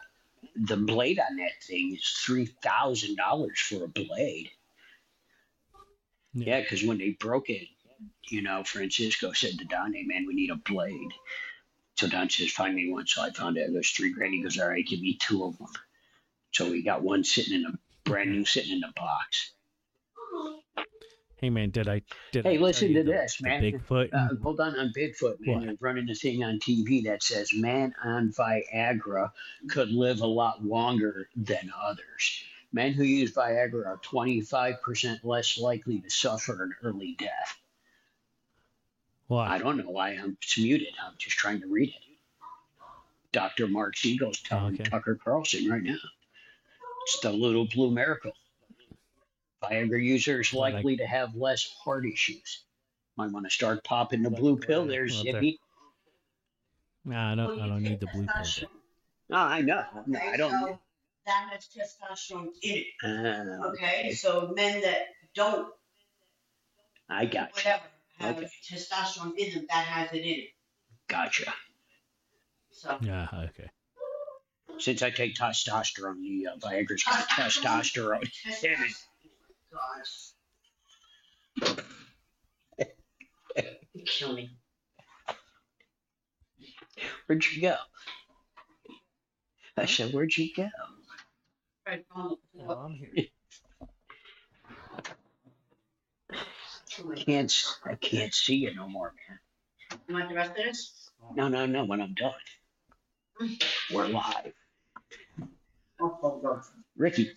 [0.55, 4.49] the blade on that thing is three thousand dollars for a blade.
[6.33, 7.67] Yeah, because when they broke it,
[8.29, 11.11] you know, Francisco said to Don, "Hey man, we need a blade."
[11.95, 13.69] So Don says, "Find me one." So I found it.
[13.69, 14.33] It was three grand.
[14.33, 15.67] He goes, "All right, give me two of them."
[16.51, 19.51] So we got one sitting in a brand new, sitting in a box.
[21.37, 23.61] Hey man, did I did Hey, I listen to the- this, man.
[23.61, 24.09] Bigfoot.
[24.11, 25.55] Uh, hold on on Bigfoot, man.
[25.55, 25.65] What?
[25.65, 29.31] They're running a thing on TV that says man on Viagra
[29.69, 32.43] could live a lot longer than others.
[32.73, 37.59] Men who use Viagra are 25% less likely to suffer an early death.
[39.27, 39.47] Why?
[39.47, 40.93] I don't know why I'm muted.
[41.05, 42.03] I'm just trying to read it.
[43.31, 43.67] Dr.
[43.67, 44.83] Marc Siegel's telling Okay.
[44.85, 45.97] Tucker Carlson right now.
[47.03, 48.31] It's the little blue miracle.
[49.63, 52.63] Viagra users Well, I- likely to have less heart issues.
[53.15, 55.59] Might want to start popping the blue pill there, Well, there- Zippy.
[57.05, 57.59] Nah, I don't.
[57.59, 58.69] I don't need the blue pill.
[59.29, 59.83] No, I know.
[60.05, 60.51] No, Okay, I don't.
[60.51, 60.79] so
[61.25, 64.13] That has testosterone in it, Uh, okay?
[64.13, 65.73] So men that don't,
[67.09, 67.53] I got you.
[67.55, 67.83] whatever,
[68.19, 68.49] have Okay.
[68.69, 70.49] testosterone in them, that has it in it.
[71.07, 71.53] Gotcha.
[72.71, 73.27] So, Yeah.
[73.49, 73.69] Okay.
[74.79, 78.31] Since I take testosterone, the uh, Viagra's got testosterone.
[78.61, 78.91] Damn it.
[79.71, 80.31] Gosh.
[83.93, 84.51] You kill me.
[87.25, 87.75] Where'd you go?
[89.77, 90.69] I said, Where'd you go?
[91.87, 93.25] Right, um, what- I'm here.
[96.31, 97.49] I can't.
[97.49, 99.99] s- I can't see you no more, man.
[100.07, 101.09] You want the rest of this?
[101.35, 101.85] No, no, no.
[101.85, 102.33] When I'm done,
[103.91, 104.53] we're live.
[105.99, 106.61] Oh, oh, oh.
[106.97, 107.31] Ricky,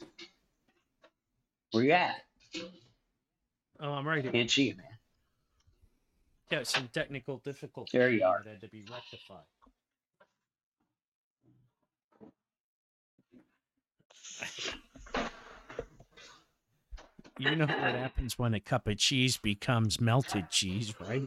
[1.73, 2.17] where you at?
[3.81, 4.33] Oh, I'm right here.
[4.33, 4.87] Can't see you, man.
[6.51, 7.93] Yeah, some technical difficulties.
[7.93, 8.43] There you are.
[8.45, 9.45] that had to be rectified.
[17.39, 21.23] You know what happens when a cup of cheese becomes melted cheese, right?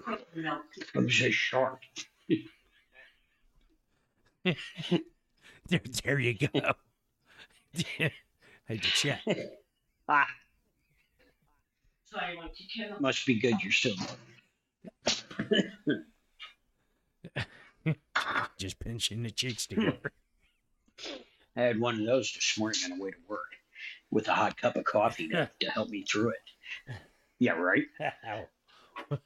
[0.96, 1.80] I'm just short.
[5.70, 6.48] There, there you go.
[8.00, 8.12] I
[8.66, 9.22] had to check.
[10.16, 10.28] Ah,
[12.06, 12.98] Sorry, I want to kill him.
[13.02, 13.56] must be good.
[13.64, 13.96] You're still.
[18.58, 20.12] Just pinching the cheeks together.
[21.58, 23.40] I had one of those this morning on the way to work
[24.12, 26.94] with a hot cup of coffee to, to help me through it.
[27.40, 27.86] Yeah, right.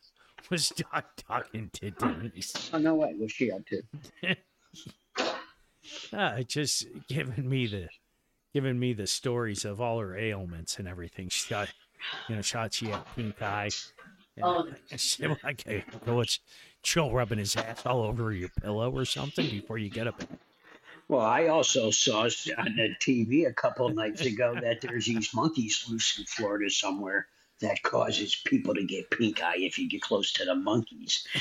[0.50, 2.69] Was Doc talking to Denise?
[2.71, 3.13] Oh no way.
[3.19, 4.36] Was she up to?
[6.12, 7.88] Uh, just giving me the
[8.58, 11.30] giving me the stories of all her ailments and everything.
[11.30, 11.72] She got,
[12.28, 13.70] you know, shot she had pink eye.
[14.36, 14.67] And Oh.
[14.91, 16.39] I said, well, okay, go it's
[16.82, 20.20] Joe rubbing his ass all over your pillow or something before you get up.
[21.08, 25.32] Well, I also saw on the TV a couple of nights ago that there's these
[25.36, 27.28] monkeys loose in Florida somewhere
[27.62, 31.28] that causes people to get pink eye if you get close to the monkeys.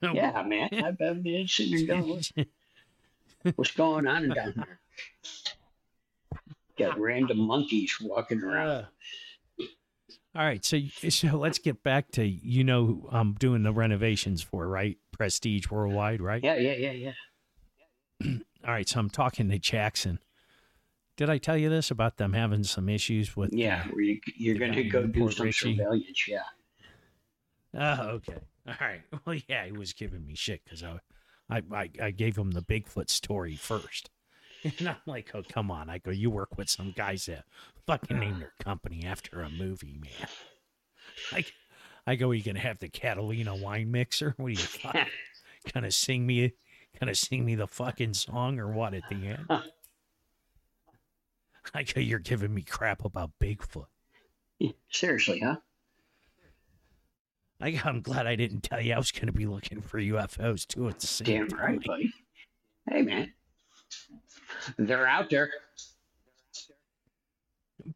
[0.00, 0.68] Yeah, man.
[0.72, 2.22] I've been sitting there going,
[3.42, 4.78] "What- what's going on down there?
[6.78, 8.68] Got random monkeys walking around.
[8.68, 8.84] Uh,
[10.34, 14.68] all right, so so let's get back to you know I'm doing the renovations for,
[14.68, 14.96] right?
[15.10, 16.42] Prestige Worldwide, right?
[16.44, 17.12] Yeah, yeah, yeah,
[18.22, 18.32] yeah.
[18.66, 20.20] All right, so I'm talking to Jackson.
[21.16, 23.52] Did I tell you this about them having some issues with?
[23.52, 25.76] Yeah, where you, you're going to go do Port some Richey?
[25.76, 26.28] surveillance.
[26.28, 26.42] Yeah.
[27.74, 28.38] Oh, okay.
[28.66, 29.00] All right.
[29.26, 31.00] Well, yeah, he was giving me shit because I,
[31.50, 34.10] I, I, I gave him the Bigfoot story first,
[34.78, 35.88] and I'm like, oh, come on.
[35.88, 37.44] I go, you work with some guys that
[37.86, 40.28] fucking name their company after a movie, man.
[41.32, 41.52] Like,
[42.06, 44.34] I go, are you gonna have the Catalina wine mixer?
[44.36, 44.94] What are you fuck?
[45.72, 46.52] kind of sing me,
[47.00, 49.46] kind of sing me the fucking song or what at the end?
[51.74, 53.86] I go, you're giving me crap about Bigfoot.
[54.90, 55.56] Seriously, huh?
[57.60, 60.66] I, I'm glad I didn't tell you I was going to be looking for UFOs
[60.66, 61.58] too at the same Damn time.
[61.58, 62.12] right, buddy.
[62.88, 63.32] Hey, man.
[64.76, 65.50] They're out there.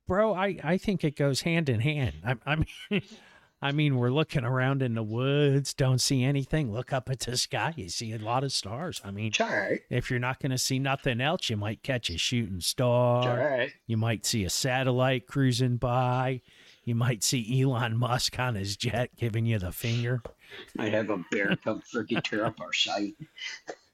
[0.06, 2.14] Bro, I, I think it goes hand in hand.
[2.24, 3.02] I, I mean,
[3.64, 6.72] I mean, we're looking around in the woods, don't see anything.
[6.72, 9.00] Look up at the sky, you see a lot of stars.
[9.04, 9.30] I mean,
[9.88, 13.36] if you're not going to see nothing else, you might catch a shooting star.
[13.38, 13.70] right.
[13.86, 16.40] You might see a satellite cruising by.
[16.84, 20.22] You might see Elon Musk on his jet giving you the finger.
[20.74, 23.14] Might have a bear come freaking tear up our site.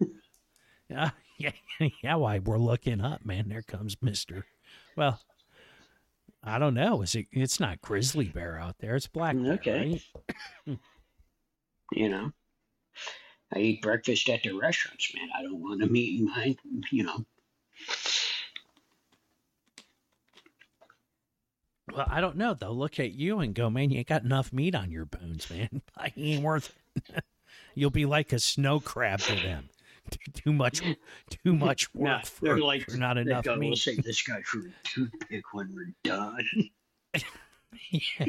[0.91, 1.11] Yeah,
[1.81, 2.15] yeah, yeah.
[2.17, 3.49] Why we're looking up, man?
[3.49, 4.47] There comes Mister.
[4.97, 5.21] Well,
[6.43, 7.03] I don't know.
[7.03, 7.27] Is it?
[7.33, 8.97] It's not grizzly bear out there.
[8.97, 9.35] It's black.
[9.37, 10.03] Mm, bear, Okay.
[10.67, 10.79] right?
[11.93, 12.33] You know,
[13.55, 15.29] I eat breakfast at the restaurants, man.
[15.39, 16.57] I don't want to meet my,
[16.93, 17.25] You know,
[21.93, 22.55] Well, I don't know.
[22.55, 25.49] They'll look at you and go, "Man, you ain't got enough meat on your bones,
[25.51, 25.83] man.
[25.97, 27.25] I ain't worth it."
[27.75, 29.71] You'll be like a snow crab to them.
[30.35, 34.03] Too- much, too much work Nah, for, they're like for not enough go, We'll save
[34.03, 36.45] this guy for a toothpick when we're done.
[37.91, 38.27] yeah.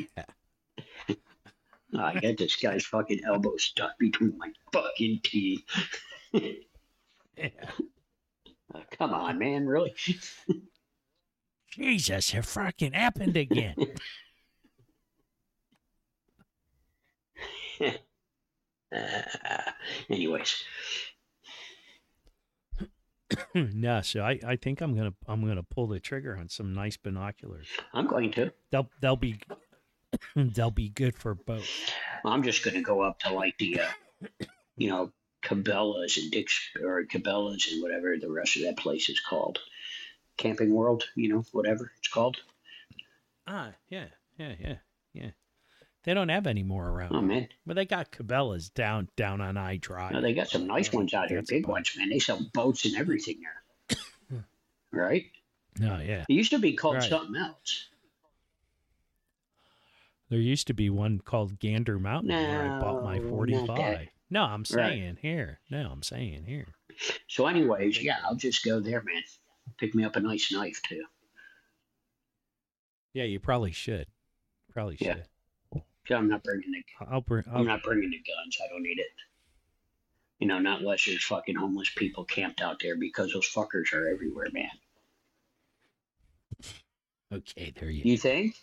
[1.98, 5.64] I got this guy's fucking elbow stuck between my fucking teeth.
[6.34, 7.48] yeah.
[8.74, 9.96] Uh, come on, man, really?
[11.72, 13.76] Jesus, it fucking happened again.
[18.92, 19.22] Uh,
[20.10, 20.64] anyways,
[23.56, 26.98] no, so I, I think I'm gonna I'm gonna pull the trigger on some nice
[26.98, 27.68] binoculars.
[27.94, 28.52] I'm going to.
[28.72, 29.40] They'll they'll be
[30.36, 31.68] they'll be good for both.
[32.26, 34.46] I'm just going to go up to like the, uh,
[34.78, 35.12] you know,
[35.44, 39.60] Cabela's and Dick's or Cabela's and whatever the rest of that place is called,
[40.38, 42.38] Camping World, you know, whatever it's called.
[43.48, 44.76] Ah, yeah, yeah, yeah,
[45.14, 45.30] yeah.
[46.04, 47.14] They don't have any more around.
[47.16, 50.14] Oh man, But they got Cabela's down down on I Drive.
[50.14, 52.10] no, they got some nice ones out here, That's big ones, man.
[52.10, 53.42] They sell boats and everything
[53.90, 53.98] there.
[54.92, 55.26] right?
[55.78, 56.24] No, yeah.
[56.28, 57.10] It used to be called Right.
[57.10, 57.88] something else.
[60.30, 64.08] There used to be one called Gander Mountain where I bought my 45.
[64.30, 65.60] No, I'm saying here.
[65.72, 66.68] No, I'm saying here.
[67.28, 69.24] So, anyways, yeah, I'll just go there, man.
[69.78, 71.04] Pick me up a nice knife too.
[73.14, 74.06] Yeah, you probably should.
[74.72, 75.08] Probably should.
[75.08, 75.24] Yeah.
[76.08, 77.44] 'Cause I'm not bringing the I'll bring.
[77.48, 78.58] I'm I'll, not bringing the guns.
[78.64, 79.08] I don't need it.
[80.40, 84.08] You know, not unless there's fucking homeless people camped out there because those fuckers are
[84.08, 84.70] everywhere, man.
[87.34, 88.04] okay, there you.
[88.06, 88.56] You think?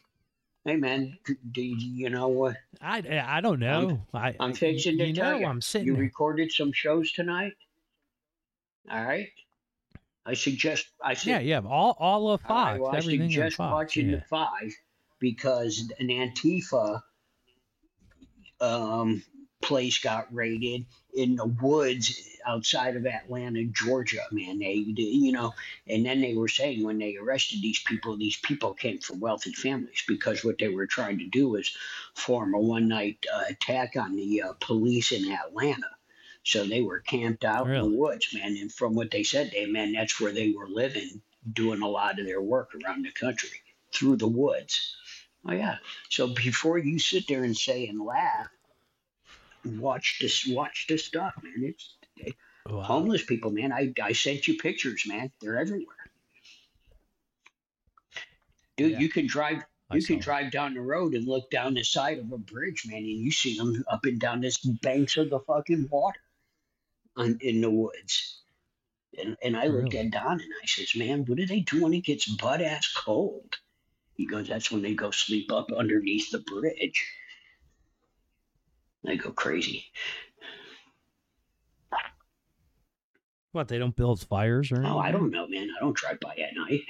[0.64, 1.16] Hey, man,
[1.52, 2.56] do you, you know what?
[2.80, 4.00] I I don't know.
[4.12, 5.46] I I'm fixing to you tell know, you.
[5.46, 5.86] I'm sitting.
[5.86, 6.02] You there.
[6.02, 7.52] recorded some shows tonight.
[8.90, 9.28] All right.
[10.24, 10.88] I suggest.
[11.04, 11.60] I su- Yeah, yeah.
[11.60, 12.78] All all of five.
[12.78, 12.80] Fox.
[12.80, 14.16] well, I everything on suggest watching yeah.
[14.16, 14.72] the five
[15.20, 17.00] because an Antifa
[18.60, 19.22] um,
[19.62, 24.22] place got raided in the woods outside of Atlanta, Georgia.
[24.30, 25.54] Man, they, they, you know,
[25.88, 29.52] and then they were saying when they arrested these people, these people came from wealthy
[29.52, 31.76] families because what they were trying to do was
[32.14, 35.90] form a one night uh, attack on the uh, police in Atlanta.
[36.44, 38.56] So they were camped out in the woods, man.
[38.56, 41.20] And from what they said, they man, that's where they were living,
[41.52, 43.50] doing a lot of their work around the country
[43.92, 44.96] through the woods.
[45.48, 45.78] Oh yeah.
[46.08, 48.48] So before you sit there and say and laugh,
[49.64, 51.54] watch this, watch this stuff, man.
[51.62, 51.96] It's
[52.68, 52.82] Wow.
[52.82, 53.72] homeless people, man.
[53.72, 55.30] I I sent you pictures, man.
[55.40, 55.96] They're everywhere.
[58.76, 58.98] Dude, Yeah.
[58.98, 59.62] you can drive.
[59.88, 60.24] I You can saw.
[60.24, 63.30] drive down the road and look down the side of a bridge, man, and you
[63.30, 66.20] see them up and down this banks of the fucking water,
[67.16, 68.42] on, in the woods.
[69.16, 70.06] And and I looked Really?
[70.06, 72.92] at Don and I says, "Man, what do they do when it gets butt ass
[72.92, 73.56] cold?"
[74.16, 77.06] He goes, "That's when they go sleep up underneath the bridge."
[79.06, 79.84] I go crazy.
[83.52, 83.68] What?
[83.68, 84.92] They don't build fires or anything?
[84.92, 85.68] Oh, I don't know, man.
[85.74, 86.80] I don't drive by at night.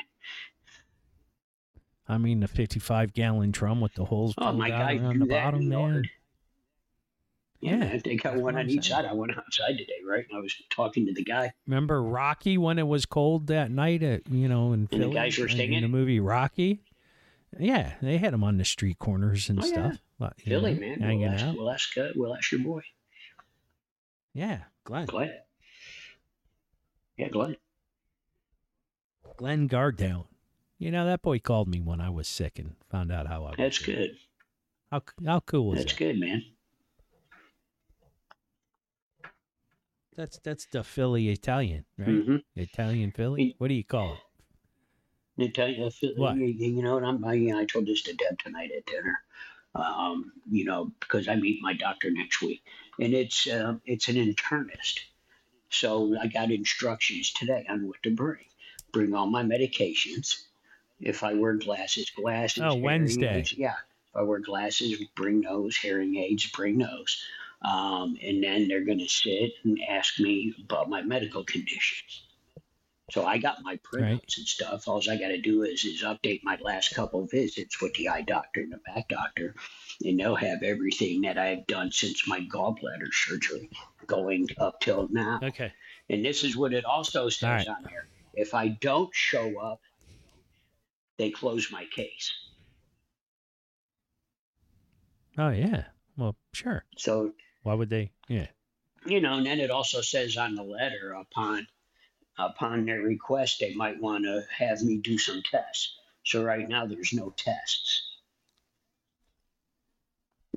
[2.08, 5.68] I mean, the 55 gallon drum with the holes Oh, my guy around the bottom,
[5.68, 6.08] the yard.
[7.60, 9.04] Yeah, Yeah, they got one on each side.
[9.04, 10.24] I went outside today, right?
[10.28, 11.52] And I was talking to the guy.
[11.66, 15.38] Remember Rocky when it was cold that night at you know in the Philly guys
[15.38, 15.72] were in- singing?
[15.74, 16.82] in the movie Rocky?
[17.59, 19.98] Yeah, they had them on the street corners and Oh, stuff.
[20.20, 21.00] you Philly, know, man.
[21.00, 21.56] hanging We'll ask, out.
[21.56, 22.82] we'll ask, uh, we'll ask your boy,
[24.35, 25.06] Yeah, Glenn.
[25.06, 25.32] Glenn.
[27.16, 27.57] Yeah, Glenn.
[29.38, 30.26] Glenn Gardell.
[30.78, 33.49] You know that boy called me when I was sick and found out how I
[33.51, 33.55] was.
[33.57, 34.11] That's good.
[34.90, 35.84] How how cool was that?
[35.86, 36.05] That's that?
[36.05, 36.42] good, man.
[40.16, 42.09] That's that's the Philly Italian, right?
[42.09, 42.36] Mm-hmm.
[42.57, 43.55] Italian Philly.
[43.59, 44.18] What do you call it?
[45.37, 46.37] You, tell you, What?
[46.37, 47.05] you, you know what?
[47.05, 49.20] I'm, I, I told this to Deb tonight at dinner.
[49.74, 52.62] Um, you know, because I meet my doctor next week,
[52.99, 55.01] and it's uh, it's an internist.
[55.68, 58.47] So I got instructions today on what to bring.
[58.93, 60.41] Bring all my medications.
[60.99, 62.62] If I wear glasses, glasses.
[62.64, 63.41] Oh, Wednesday.
[63.41, 63.74] aids, Yeah.
[64.11, 65.76] If I wear glasses, bring those.
[65.76, 67.22] Hearing aids, bring those.
[67.61, 72.26] Um, and then they're going to sit and ask me about my medical conditions.
[73.11, 74.34] So I got my printouts Right.
[74.36, 74.88] and stuff.
[74.88, 78.22] All I got to do is is update my last couple visits with the eye
[78.22, 79.54] doctor and the back doctor,
[80.04, 83.70] and they'll have everything that I've done since my gallbladder surgery,
[84.07, 85.38] going up till now.
[85.42, 85.72] Okay.
[86.11, 87.68] And this is what it also says right.
[87.68, 88.09] on here.
[88.34, 89.80] If I don't show up,
[91.16, 92.32] they close my case.
[95.38, 95.84] Oh yeah.
[96.16, 96.84] Well, sure.
[96.96, 97.32] So,
[97.62, 98.11] Why would they?
[98.28, 98.46] Yeah.
[99.07, 101.66] you know, and then it also says on the letter upon
[102.39, 105.97] upon their request they might want to have me do some tests.
[106.24, 108.03] So right now there's no tests.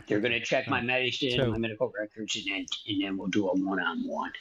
[0.08, 3.28] They're going to check my medicine, So- my medical records, and then and then we'll
[3.28, 4.32] do a one-on-one.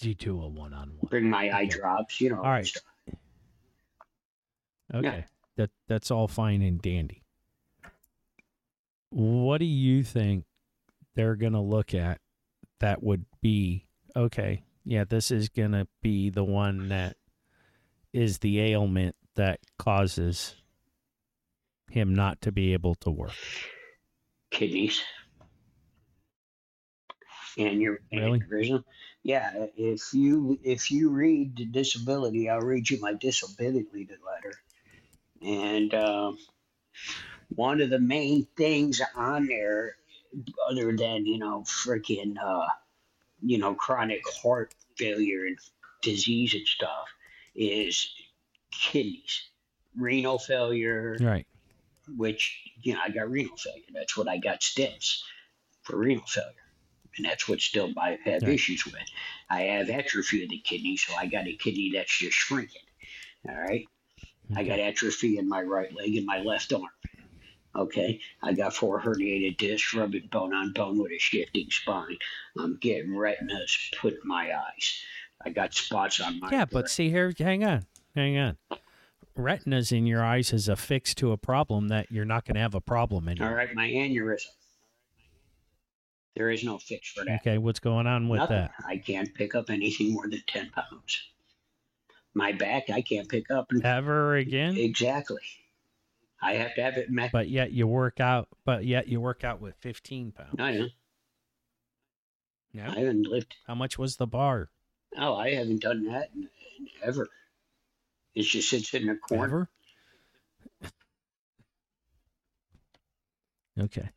[0.00, 1.08] You do a one-on-one?
[1.08, 2.36] Bring my eye drops, you know.
[2.36, 2.66] All right.
[2.66, 2.82] stuff.
[4.92, 5.24] Okay.
[5.56, 7.22] That that's all fine and dandy.
[9.10, 10.44] What do you think
[11.14, 12.20] they're going to look at
[12.80, 17.16] that would be okay, yeah, this is going to be the one that
[18.12, 20.56] is the ailment that causes
[21.92, 23.36] him not to be able to work.
[24.50, 25.02] kidneys
[27.58, 28.44] and your Really?
[28.50, 28.84] aneurysm.
[29.22, 34.54] Yeah, if you if you read the disability, I'll read you my disability letter.
[35.42, 36.38] And um,
[37.48, 39.96] one of the main things on there,
[40.70, 42.66] other than you know freaking uh,
[43.42, 45.58] you know chronic heart failure and
[46.02, 47.08] disease and stuff,
[47.54, 48.10] is
[48.72, 49.42] kidneys,
[49.96, 51.46] renal failure, Right.
[52.16, 53.84] which you know I got renal failure.
[53.92, 55.20] That's what I got stents
[55.82, 56.54] for renal failure,
[57.16, 58.48] and that's what still I have Right.
[58.48, 58.96] issues with.
[59.48, 62.82] I have atrophy of the kidney, so I got a kidney that's just shrinking.
[63.48, 63.86] All right,
[64.56, 66.84] I got atrophy in my right leg and my left arm.
[67.76, 72.16] Okay, I got four herniated discs, rubbing bone on bone with a shifting spine.
[72.58, 75.04] I'm getting retinas put in my eyes.
[75.44, 78.58] I got spots on my Yeah, but see here, hang on, hang on.
[79.36, 82.60] Retina's in your eyes is a fix to a problem that you're not going to
[82.60, 83.54] have a problem all anymore.
[83.54, 84.46] right, my aneurysm.
[86.34, 87.40] There is no fix for that.
[87.40, 88.56] Okay, what's going on with Nothing.
[88.56, 88.72] that?
[88.86, 91.22] I can't pick up anything more than 10 pounds.
[92.34, 93.70] My back, I can't pick up.
[93.82, 94.76] Ever again?
[94.76, 95.40] Exactly.
[96.42, 97.32] I have to have it met.
[97.32, 98.48] But yet you work out.
[98.64, 100.54] But yet you work out with 15 pounds.
[100.58, 100.88] I know.
[102.72, 102.84] No.
[102.84, 103.56] I haven't lived.
[103.66, 104.70] How much was the bar?
[105.18, 106.42] Oh, I haven't done that in,
[106.78, 107.28] in ever.
[108.34, 109.68] It just sits in the corner.
[110.82, 110.92] Ever?
[113.80, 114.10] okay.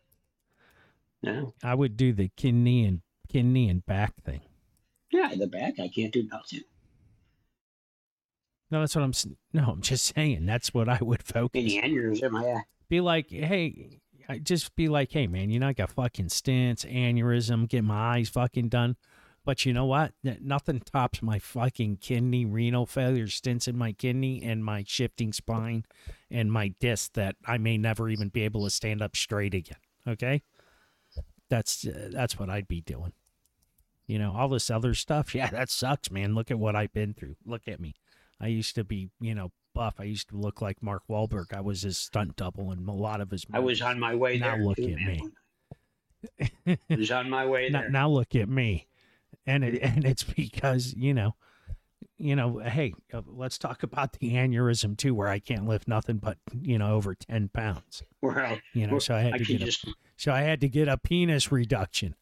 [1.23, 1.53] No.
[1.63, 4.41] I would do the kidney and kidney and back thing.
[5.11, 6.61] Yeah, the back, I can't do nothing.
[8.73, 9.13] No, that's what I'm.
[9.53, 10.47] No, I'm just saying.
[10.47, 11.63] That's what I would focus.
[11.63, 15.73] the aneurysm, I, Be like, hey, I just be like, hey, man, you know, I
[15.73, 18.95] got fucking stents, aneurysm, get my eyes fucking done.
[19.45, 20.13] But you know what?
[20.23, 25.85] Nothing tops my fucking kidney, renal failure, stents in my kidney, and my shifting spine,
[26.31, 29.77] and my disc that I may never even be able to stand up straight again.
[30.07, 30.41] Okay,
[31.47, 33.13] that's uh, that's what I'd be doing.
[34.07, 35.35] You know, all this other stuff.
[35.35, 36.33] Yeah, that sucks, man.
[36.33, 37.35] Look at what I've been through.
[37.45, 37.93] Look at me.
[38.43, 39.95] I used to be, you know, buff.
[39.99, 41.53] I used to look like Mark Wahlberg.
[41.53, 43.45] I was his stunt double in a lot of his.
[43.53, 44.65] I was on my way Now there.
[44.65, 45.31] look too, at man.
[46.65, 46.77] me.
[46.89, 47.89] I was on my way now, there.
[47.89, 48.87] now look at me,
[49.45, 51.35] and it, and it's because you know,
[52.17, 56.17] you know, hey, uh, let's talk about the aneurysm too, where I can't lift nothing
[56.17, 58.03] but you know over ten pounds.
[58.23, 60.69] I, You know, where so I had I to get a, so I had to
[60.69, 62.15] get a penis reduction.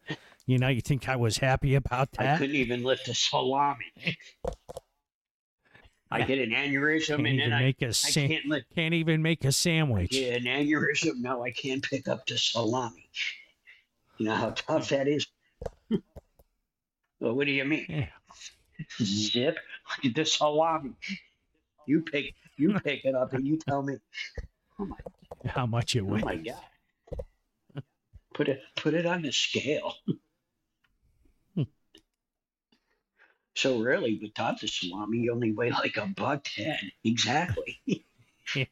[0.47, 2.35] You know, you think I was happy about that?
[2.35, 3.85] I couldn't even lift a salami.
[6.11, 8.93] I get an aneurysm Can't and then I, make a I sa- can't lift can't
[8.93, 10.11] even make a sandwich.
[10.11, 11.19] get an aneurysm.
[11.21, 13.09] Now I can't pick up the salami.
[14.17, 15.25] You know how tough that is?
[15.89, 17.85] well, what do you mean?
[17.89, 18.07] Yeah.
[19.01, 19.57] Zip.
[20.03, 20.91] The salami.
[21.87, 23.95] You pick you pick it up and you tell me,
[24.79, 24.97] oh my,
[25.45, 26.23] How much it weighs.
[26.23, 27.83] oh my god.
[28.33, 29.93] Put it put it on the scale.
[33.61, 36.91] So rarely really, without the salami, you only weigh like a buck ten.
[37.03, 37.79] Exactly.
[38.55, 38.65] Yeah.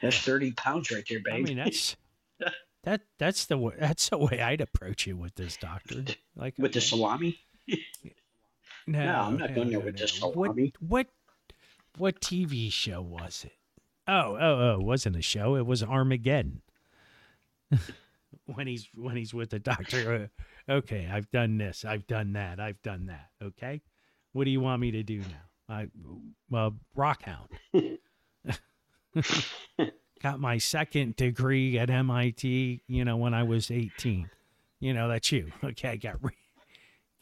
[0.00, 1.54] That's thirty pounds right there, I baby.
[1.54, 1.96] mean, that's
[2.84, 6.04] that that's the way that's the way I'd approach it with this doctor.
[6.34, 7.38] Like with the salami.
[8.86, 10.28] No, No, I'm not no, going there no, with the no.
[10.28, 10.72] What salami.
[10.80, 11.06] what
[11.98, 13.52] what TV show was it?
[14.06, 14.80] Oh, oh, oh!
[14.80, 15.56] It wasn't a show.
[15.56, 16.62] It was Armageddon.
[18.46, 20.30] when he's when he's with the doctor.
[20.68, 21.84] uh, okay, I've done this.
[21.84, 22.60] I've done that.
[22.60, 23.28] I've done that.
[23.42, 23.82] Okay,
[24.32, 25.74] what do you want me to do now?
[25.74, 25.88] I
[26.50, 27.48] well, Rockhound.
[30.22, 34.30] got my second degree at MIT, you know, when I was 18.
[34.80, 35.50] You know, that's you.
[35.64, 36.32] Okay, I got re-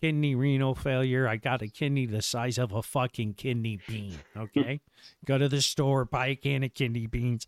[0.00, 1.26] kidney renal failure.
[1.26, 4.14] I got a kidney the size of a fucking kidney bean.
[4.36, 4.80] Okay,
[5.24, 7.46] go to the store, buy a can of kidney beans,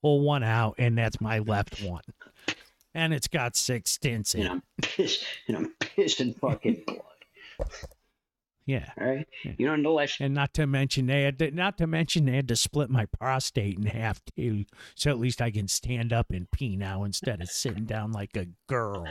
[0.00, 2.02] pull one out, and that's my left one.
[2.94, 4.52] And it's got six stents in And it.
[4.52, 7.68] I'm pissed, and I'm pissing fucking blood.
[8.66, 8.90] Yeah.
[9.00, 9.52] All right, Yeah.
[9.58, 12.48] you know, last And not to mention they had to, not to mention they had
[12.48, 14.64] to split my prostate in half too,
[14.96, 18.36] so at least I can stand up and pee now instead of sitting down like
[18.36, 19.06] a girl.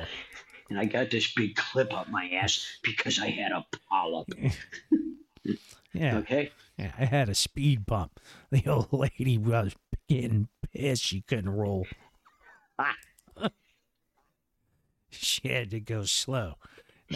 [0.70, 4.28] and I got this big clip up my ass because I had a polyp.
[5.93, 8.20] Yeah, Okay, yeah, I had a speed bump.
[8.51, 9.74] The old lady was
[10.10, 11.88] getting pissed she couldn't roll.
[12.78, 12.95] Ah.
[15.12, 16.56] she had to go slow.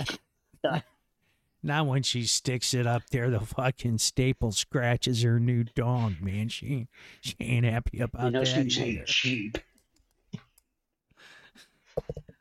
[1.62, 6.18] Now, now when she sticks it up there, the fucking staple scratches her new dong,
[6.22, 6.49] man.
[6.49, 6.88] She
[7.22, 8.47] she ain't happy about that.
[8.47, 8.99] you know, that either.
[8.99, 9.57] ain't cheap.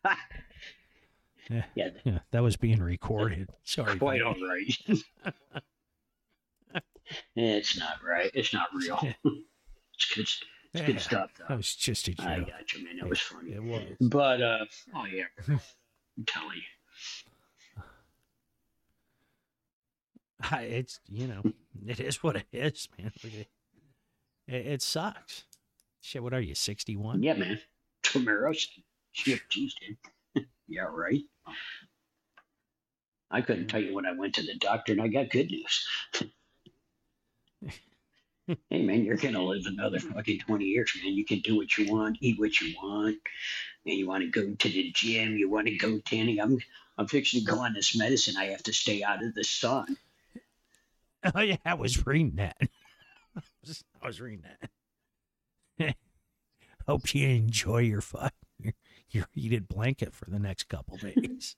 [1.51, 1.63] Yeah.
[2.05, 3.49] Yeah, that was being recorded.
[3.65, 3.99] Sorry.
[3.99, 5.03] quite all right.
[7.35, 8.31] it's not right.
[8.35, 9.01] It's not real.
[9.95, 10.43] It's good, it's
[10.75, 11.57] Yeah, good stuff, That though.
[11.57, 12.27] was just a joke.
[12.27, 12.99] I got you, man.
[12.99, 13.53] That was funny.
[13.55, 13.97] It was.
[14.01, 14.65] But uh,
[14.95, 15.59] oh yeah, I'm
[16.27, 16.63] telling you.
[20.41, 21.43] I- It's you know,
[21.87, 23.13] it is what it is, man.
[23.25, 23.49] It,
[24.67, 25.45] it sucks.
[26.01, 27.23] Shit, what are you, sixty one?
[27.23, 27.61] Yeah, man.
[28.03, 28.67] Tomorrow's
[29.13, 29.97] shift Tuesday.
[30.69, 31.23] yeah, right.
[33.31, 35.87] I couldn't tell you when I went to the doctor, and I got good news.
[38.71, 41.13] hey, man, you're gonna live another fucking twenty years, man.
[41.13, 43.19] You can do what you want, eat what you want,
[43.85, 45.37] and you want to go to the gym.
[45.37, 46.41] You want to go tanning.
[46.41, 46.59] I'm,
[46.97, 48.37] I'm fixing to go on this medicine.
[48.39, 49.97] I have to stay out of the sun.
[51.35, 52.57] Oh yeah, I was reading that.
[53.37, 54.45] I was reading
[55.79, 55.95] that.
[56.87, 58.75] Hope you enjoy your fuck your,
[59.11, 61.57] your heated blanket for the next couple days.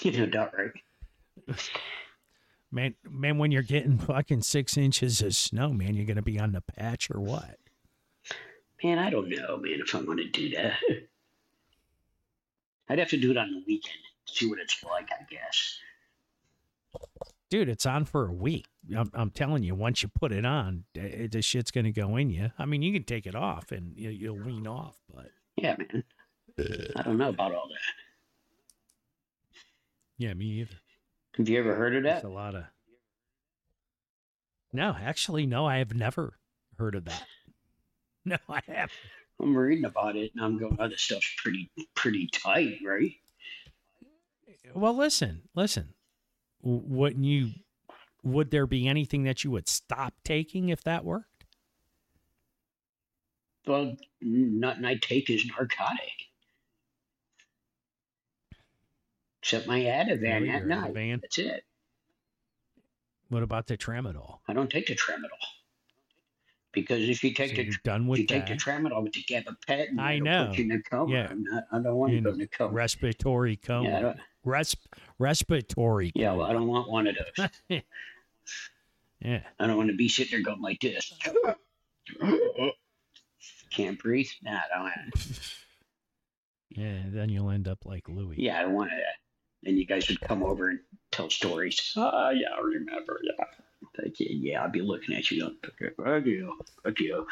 [0.00, 1.70] you know, that right?
[2.70, 6.52] Man, man, when you're getting fucking six inches of snow, man, you're gonna be on
[6.52, 7.58] the patch or what?
[8.82, 10.74] Man, I don't know, man, if I'm gonna do that.
[12.88, 15.78] I'd have to do it on the weekend, see what it's like, I guess.
[17.48, 18.66] Dude, it's on for a week.
[18.96, 22.30] I'm, I'm telling you, once you put it on, eh, the shit's gonna go in
[22.30, 22.50] you.
[22.58, 26.04] I mean, you can take it off and you, you'll wean off, but Yeah, man.
[26.96, 27.78] I don't know about all that.
[30.18, 30.76] yeah, me either.
[31.36, 32.16] Have you ever heard of that?
[32.16, 32.64] It's a lot of.
[34.72, 36.38] No, actually, no, I have never
[36.78, 37.22] heard of that.
[38.28, 38.90] No, I haven't.
[39.40, 43.12] I'm reading about it and I'm going, oh, this stuff's pretty, pretty tight, right?
[44.74, 45.94] Well, listen, listen.
[46.62, 47.50] Wouldn't you?
[48.22, 51.44] Would there be anything that you would stop taking if that worked?
[53.66, 56.26] Well, nothing I take is narcotic.
[59.42, 60.94] Except my Ativan at night.
[60.94, 61.20] Ativan.
[61.20, 61.64] That's it.
[63.28, 64.38] What about the tramadol?
[64.48, 65.38] I don't take the tramadol.
[66.72, 69.22] Because if you take So the done with if you take the tramadol with the
[69.22, 70.48] gabapentin, I know.
[70.48, 71.12] put you in a coma.
[71.12, 71.32] Yeah.
[71.34, 72.72] Not, I don't want to go in a coma.
[72.72, 73.88] respiratory coma.
[73.88, 74.14] Yeah,
[74.46, 74.76] Resp-
[75.18, 76.12] respiratory.
[76.14, 77.82] yeah, well, I don't want one of those.
[79.20, 79.40] Yeah.
[79.58, 81.12] I don't want to be sitting there going like this.
[83.70, 84.28] Can't breathe.
[84.42, 85.40] Nah, I don't want.
[86.68, 86.98] Yeah.
[87.06, 88.36] Then you'll end up like Louis.
[88.38, 89.68] Yeah, I don't want that.
[89.68, 90.80] And you guys would come over and
[91.10, 91.94] tell stories.
[91.96, 93.18] Oh, yeah, I remember.
[93.22, 93.44] Yeah.
[94.18, 94.26] You.
[94.50, 95.56] Yeah, I'll be looking at you.
[95.96, 96.58] Fuck you.
[96.84, 97.26] Fuck you.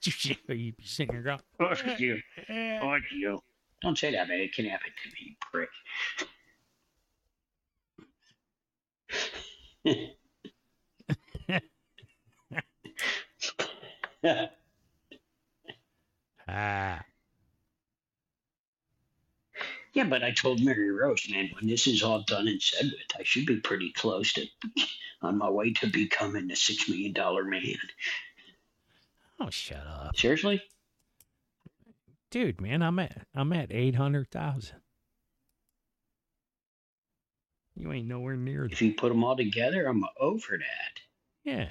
[0.00, 2.18] You'd be here going, Fuck you.
[2.48, 3.42] Fuck you.
[3.82, 4.38] Don't say that, man.
[4.40, 5.68] It can happen to me, prick.
[16.48, 17.04] ah.
[19.94, 23.18] Yeah, but I told Mary Rose, man, when this is all done and said with,
[23.18, 24.46] I should be pretty close to
[25.22, 27.76] on my way to becoming a six million dollar man.
[29.38, 30.62] Oh, shut up, Seriously?
[32.32, 32.82] Dude, man.
[32.82, 34.80] I'm at I'm at eight hundred thousand.
[37.76, 38.72] You ain't nowhere near that.
[38.72, 41.00] If you put them all together, I'm over that.
[41.44, 41.68] Yeah.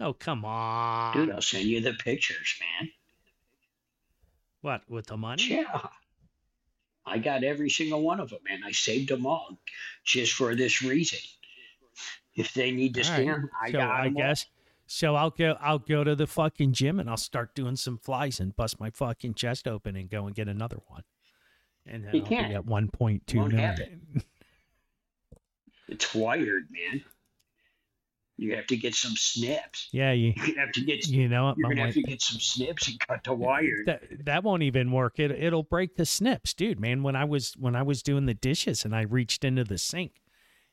[0.00, 1.16] Oh, come on.
[1.16, 2.90] Dude, I'll send you the pictures, man.
[4.60, 5.44] What with the money?
[5.48, 5.88] Yeah.
[7.06, 8.60] I got every single one of them, man.
[8.64, 9.58] I saved them all
[10.04, 11.20] just for this reason.
[12.34, 13.22] If they need to All right.
[13.22, 14.34] stand, I so got I 'em all.
[14.90, 15.56] So I'll go.
[15.60, 18.88] I'll go to the fucking gym and I'll start doing some flies and bust my
[18.90, 21.02] fucking chest open and go and get another one.
[21.86, 22.48] And then You I'll can't.
[22.48, 24.22] be at one point two million.
[25.88, 27.02] It's wired, man.
[28.36, 29.88] You have to get some snips.
[29.90, 31.08] Yeah, you You're have to get.
[31.08, 33.82] you know You're I'm gonna have to get some snips and cut the wire.
[33.86, 35.18] that that won't even work.
[35.18, 36.78] It it'll break the snips, dude.
[36.78, 39.78] Man, when I was when I was doing the dishes and I reached into the
[39.78, 40.12] sink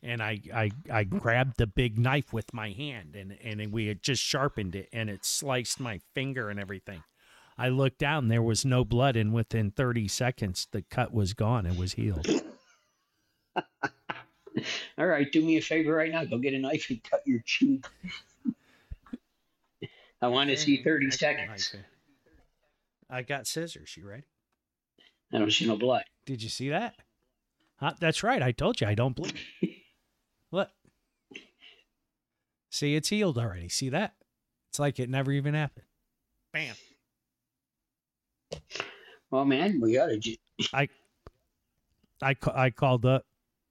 [0.06, 4.02] and I I I grabbed the big knife with my hand and and we had
[4.02, 7.04] just sharpened it and it sliced my finger and everything.
[7.58, 11.66] I looked down, there was no blood, and within 30 seconds, the cut was gone.
[11.66, 12.28] It was healed.
[14.98, 16.26] All right, do me a favor right now.
[16.26, 17.86] Go get a knife and cut your cheek.
[20.22, 21.74] I want to see 30 seconds.
[23.10, 23.96] I got scissors.
[23.96, 24.24] You ready?
[25.34, 26.04] I don't see no blood.
[26.26, 26.96] Did you see that?
[27.78, 27.94] Huh?
[28.00, 28.42] That's right.
[28.42, 29.38] I told you I don't bleed.
[30.52, 30.70] Look.
[32.76, 33.70] See, it's healed already.
[33.70, 34.16] See that?
[34.70, 35.86] It's like it never even happened.
[36.52, 36.76] Bam.
[39.32, 40.18] Well, man, we gotta.
[40.18, 40.36] Ju-
[40.74, 40.90] I
[42.22, 43.26] I called up.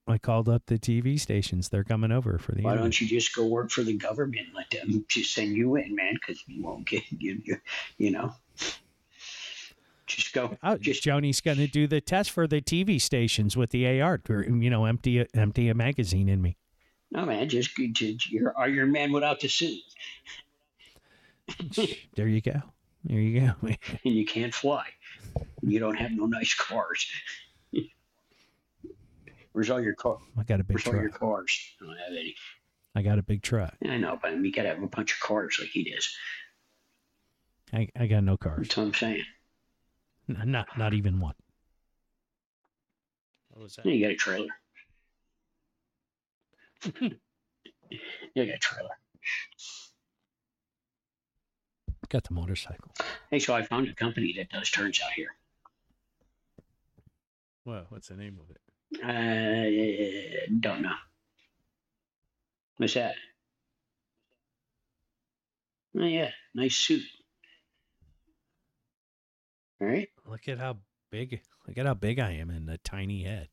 [0.07, 1.69] I called up the TV stations.
[1.69, 2.63] They're coming over for the.
[2.63, 2.83] why interview.
[2.83, 4.47] don't you just go work for the government?
[4.55, 7.57] Let them just send you in, man, because you won't get you, you,
[7.99, 8.33] you know.
[10.07, 10.57] Just go.
[10.63, 14.19] Oh, just Joni's going to do the test for the TV stations with the AR.
[14.27, 16.57] You know, empty empty a magazine in me.
[17.11, 17.49] No, man.
[17.49, 19.79] Just, just you're Iron Man without the suit,
[22.15, 22.61] there you go.
[23.03, 23.55] There you go.
[24.05, 24.85] and you can't fly.
[25.61, 27.07] You don't have no nice cars.
[29.51, 30.17] Where's all your car?
[30.37, 31.57] I got a big Where's all your cars?
[31.81, 32.35] I don't have any.
[32.95, 33.73] I got a big truck.
[33.87, 36.15] I know, but you gotta have a bunch of cars like he does.
[37.73, 38.67] I, I got no cars.
[38.67, 39.23] That's what I'm saying.
[40.29, 41.35] N- Not not even one.
[43.49, 43.85] What was that?
[43.85, 44.47] Yeah, you got a trailer.
[47.01, 47.99] you
[48.35, 48.89] got a trailer.
[52.09, 52.91] Got the motorcycle.
[53.31, 55.29] Hey, so I found a company that does turns out here.
[57.65, 58.61] Well, what's the name of it?
[59.03, 60.93] I don't know.
[62.77, 63.15] What's that?
[65.97, 67.03] Oh yeah, nice suit.
[69.81, 70.09] All right.
[70.25, 70.77] Look at how
[71.09, 71.41] big.
[71.67, 73.47] Look at how big I am in the tiny head.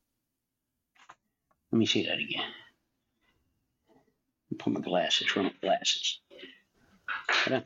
[1.71, 2.51] Let me see that again.
[4.57, 5.35] Put my glasses.
[5.35, 6.19] Run my glasses.
[7.29, 7.63] Hold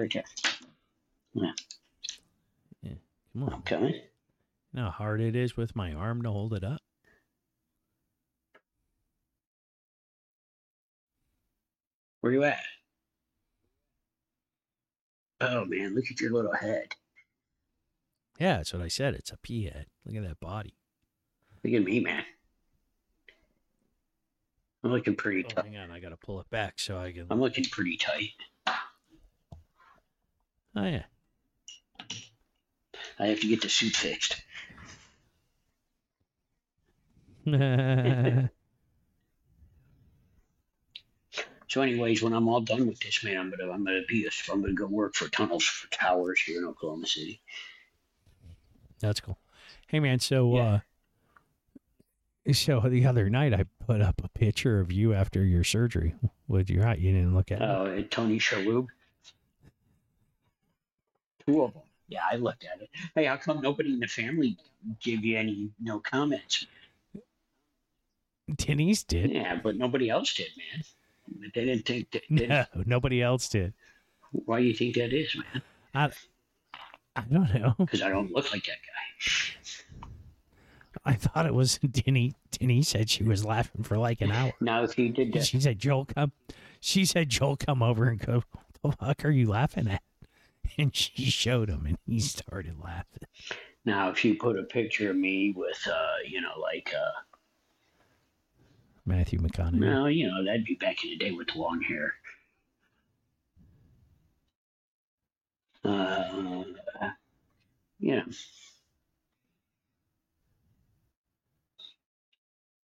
[0.00, 0.20] we go.
[1.34, 1.52] Yeah.
[2.82, 2.96] there.
[3.32, 3.54] Come on.
[3.54, 4.02] Okay.
[4.72, 6.80] You know how hard it is with my arm to hold it up.
[12.20, 12.60] Where you at?
[15.40, 16.94] Oh man, look at your little head.
[18.38, 19.14] Yeah, that's what I said.
[19.14, 19.86] It's a pea head.
[20.06, 20.74] Look at that body.
[21.64, 22.24] Look at me, man.
[24.84, 25.64] I'm looking pretty Oh, tight.
[25.64, 25.90] hang on.
[25.90, 27.26] I got to pull it back so I can.
[27.30, 28.30] I'm looking pretty tight.
[30.74, 31.04] Oh yeah.
[33.18, 34.42] I have to get the suit fixed.
[41.68, 44.30] So, anyways, when I'm all done with this, man, I'm gonna I'm gonna be a,
[44.52, 47.40] I'm gonna go work for tunnels for towers here in Oklahoma City.
[49.00, 49.38] That's cool.
[49.86, 50.62] Hey man, so Yeah.
[50.64, 50.80] uh
[52.52, 56.14] so the other night I put up a picture of you after your surgery
[56.48, 56.94] with your eye.
[56.94, 57.68] You didn't look at it.
[57.68, 58.86] Oh, and Tony Shalhoub.
[61.46, 61.82] Two of them.
[62.08, 62.90] Yeah, I looked at it.
[63.14, 64.56] Hey, how come nobody in the family
[65.00, 66.66] gave you any no comments?
[68.56, 69.30] Denise did.
[69.30, 70.84] Yeah, but nobody else did, man.
[71.54, 72.22] They didn't think that.
[72.30, 73.72] they- No, nobody else did.
[74.32, 75.62] Why do you think that is, man?
[75.94, 76.10] I
[77.16, 77.74] I don't know.
[77.78, 79.81] Because I don't look like that guy.
[81.04, 82.34] I thought it was Denise.
[82.50, 84.52] Denise said she was laughing for like an hour.
[84.60, 86.32] Now, if you did that, She said, "Joel, come."
[86.80, 88.42] She said, "Joel, come over and go."
[88.80, 90.02] What the fuck are you laughing at?
[90.78, 93.24] And she showed him, and he started laughing.
[93.84, 97.20] now if you put a picture of me with, uh, you know, like, uh,
[99.04, 99.80] Matthew McConaughey.
[99.80, 102.14] well, you know, that'd be back in the day with the long hair.
[105.84, 106.62] Uh,
[107.98, 108.22] you know,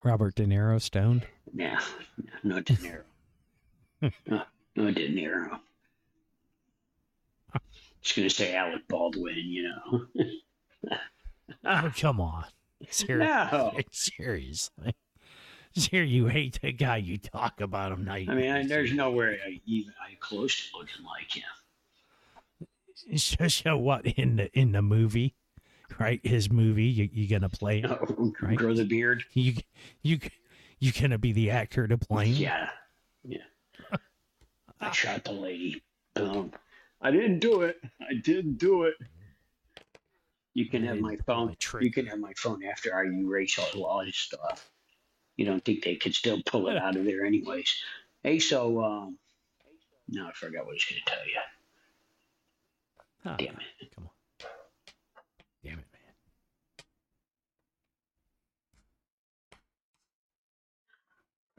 [0.06, 1.26] Robert De Niro stoned.
[1.52, 1.80] yeah,
[2.44, 3.02] no De Niro.
[4.26, 4.42] no,
[4.76, 5.58] no De Niro.
[8.02, 10.06] Just gonna say Alec Baldwin, you know.
[11.64, 12.44] Oh, come on.
[12.90, 13.26] Seriously.
[13.26, 13.72] No.
[13.90, 14.94] Seriously.
[15.72, 18.14] Here you hate the guy you talk about him now.
[18.14, 23.18] I mean, I, there's nowhere I, even I close to looking like him.
[23.18, 25.34] so, so what in the in the movie,
[25.98, 26.20] right?
[26.24, 27.82] His movie, you you gonna play?
[27.88, 28.56] Oh, Right.
[28.56, 29.24] grow the beard.
[29.32, 29.54] You
[30.02, 30.18] you
[30.78, 32.42] you gonna be the actor to play him?
[32.42, 32.68] Yeah,
[33.24, 33.98] yeah.
[34.80, 35.82] I shot the lady.
[36.14, 36.52] Boom.
[37.00, 37.78] I didn't do it.
[38.00, 38.94] I didn't do it.
[40.54, 41.54] You can I have my phone.
[41.72, 41.80] my.
[41.80, 44.70] You can have my phone after I erase all, all this stuff.
[45.36, 47.74] You don't think they could still pull it out of there, anyways?
[48.22, 49.18] Hey, so um,
[50.08, 51.40] no, I forgot what I was going to tell you.
[53.22, 53.94] Huh, Damn it.
[53.94, 54.10] Come on.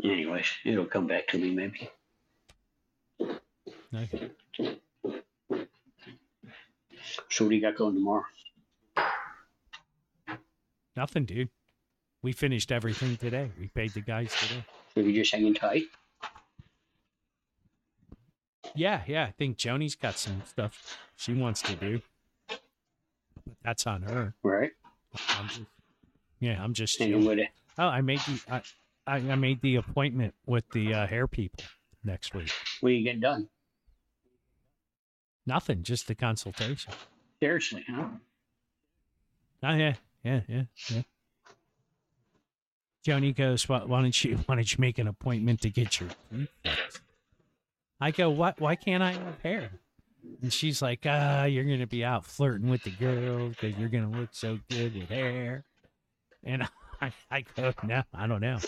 [0.04, 1.89] Anyways, it'll come back to me maybe.
[3.93, 4.32] Okay.
[7.30, 8.26] So what do you got going tomorrow?
[10.95, 11.50] Nothing, dude.
[12.22, 13.52] We finished everything today.
[13.60, 14.66] We paid the guys today.
[14.95, 15.84] So you just hanging tight?
[18.76, 19.26] Yeah, yeah.
[19.26, 22.02] I think Joni's got some stuff she wants to do.
[22.48, 22.60] But
[23.64, 24.34] that's on her.
[24.43, 24.72] Right?
[25.30, 25.62] I'm just,
[26.39, 27.50] yeah, I'm just Hanging with it.
[27.78, 28.62] Oh, I made the I,
[29.08, 31.64] I, I made the appointment with the uh, hair people
[32.03, 32.51] next week.
[32.82, 33.49] What are you getting done?
[35.45, 36.93] Nothing, just the consultation.
[37.39, 38.08] Seriously, huh?
[39.64, 39.93] Oh yeah,
[40.24, 41.01] yeah, yeah, yeah.
[43.05, 46.10] Joni goes, why, why don't you why don't you make an appointment to get your
[46.32, 46.99] teeth fixed?
[48.01, 48.60] I go, what?
[48.60, 49.72] Why can't I have hair?
[50.41, 54.12] And she's like, ah, you're gonna be out flirting with the girls because you're gonna
[54.12, 55.64] look so good with hair.
[56.43, 56.68] And
[57.01, 58.60] I, I go, no, I don't know.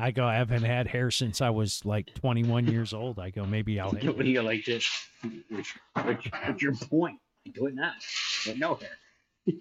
[0.00, 3.18] I go, I haven't had hair since I was like 21 years old.
[3.18, 3.90] I go, maybe I'll.
[4.02, 4.88] Have do you like this?
[5.50, 7.18] What's, what's your point?
[7.52, 7.92] Do it now.
[8.46, 9.54] With no hair,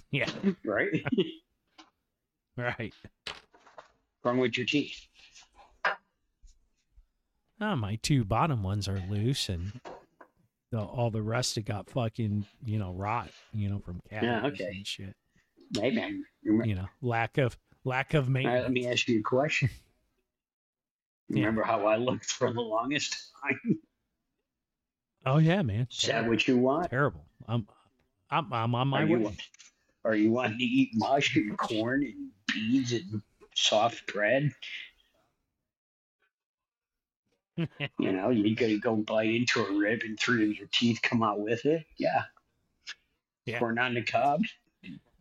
[0.10, 0.30] Yeah,
[0.64, 0.90] right?
[2.56, 2.94] right.
[4.22, 5.06] Wrong with your teeth?
[7.60, 9.80] Oh, my two bottom ones are loose, and
[10.72, 14.76] the, all the rest have got fucking you know rot, you know, from cavities okay.
[14.76, 15.14] and shit.
[15.76, 19.70] Man, You know, lack of lack of all right, let me ask you a question.
[21.30, 21.46] Yeah.
[21.46, 23.78] Remember how I looked for the longest time?
[25.26, 25.88] Oh yeah, man.
[25.90, 26.90] Is that what you want?
[26.90, 27.24] Terrible.
[27.48, 27.66] I'm
[28.30, 29.32] I'm I'm on my are you.
[30.04, 33.22] Are you wanting to eat mush and corn and beans and
[33.54, 34.52] soft bread?
[37.98, 41.22] You know, you gotta go bite into a rib and three of your teeth come
[41.22, 41.86] out with it.
[41.96, 42.24] Yeah.
[43.46, 43.60] Yeah.
[43.60, 44.42] Corn on the cob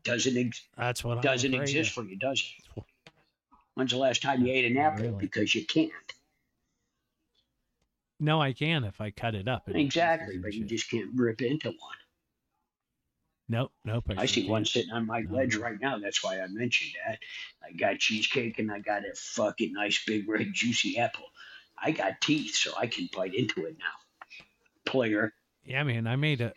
[0.04, 2.44] doesn't ex- That's what doesn't exist for you, does
[2.76, 2.84] it?
[3.76, 5.06] When's the last time you ate an apple?
[5.06, 5.18] Really?
[5.18, 5.92] Because you can't.
[8.20, 9.64] No, I can if I cut it up.
[9.68, 11.98] Exactly, but you just can't rip into one.
[13.50, 14.06] nope, nope.
[14.18, 15.36] I see one sitting on my No.
[15.38, 15.98] ledge right now.
[16.00, 17.20] That's why I mentioned that.
[17.68, 21.26] I got cheesecake and I got a fucking nice big red juicy apple.
[21.82, 24.36] I got teeth, so I can bite into it now.
[24.86, 25.34] Player.
[25.66, 26.08] Yeah, man.
[26.08, 26.54] I made a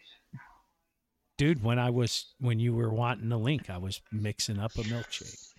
[1.37, 3.71] dude when I was when you were wanting the link.
[3.71, 5.53] I was mixing up a milkshake.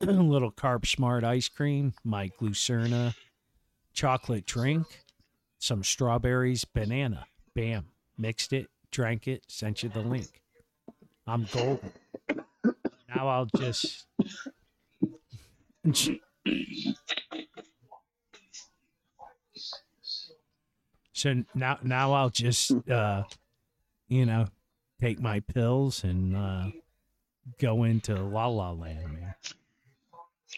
[0.00, 3.14] a little carb smart ice cream, my glucerna
[3.92, 4.86] chocolate drink,
[5.58, 7.26] some strawberries, banana.
[7.54, 7.86] Bam.
[8.18, 10.42] Mixed it, drank it, sent you the link.
[11.26, 11.92] I'm golden.
[13.14, 14.06] Now I'll just
[21.12, 23.22] So now now I'll just uh
[24.08, 24.46] you know
[25.00, 26.66] take my pills and uh
[27.60, 29.34] go into la la land, man.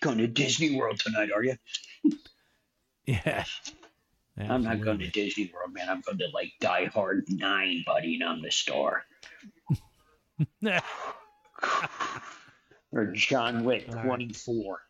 [0.00, 1.56] Going to Disney World tonight, are you?
[3.06, 3.44] Yeah.
[4.38, 5.88] I'm not going to Disney World, man.
[5.88, 9.02] I'm going to like Die Hard 9, buddy, and I'm the star.
[12.92, 14.04] Or John Wick right.
[14.04, 14.80] 24.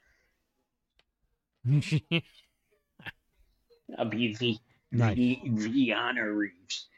[3.99, 4.57] I'll be the,
[4.93, 5.17] Nice.
[5.17, 6.89] the, the Keanu Reeves.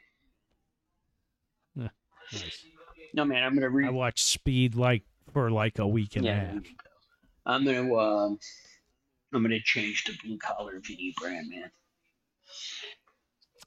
[2.33, 2.65] Nice.
[3.13, 3.87] No, man, I'm going to read.
[3.87, 5.03] I watched Speed like
[5.33, 6.51] for like a week and a half.
[6.53, 6.61] there.
[7.45, 8.39] I'm gonna um,
[9.33, 11.71] I'm gonna change to blue collar VD brand, man.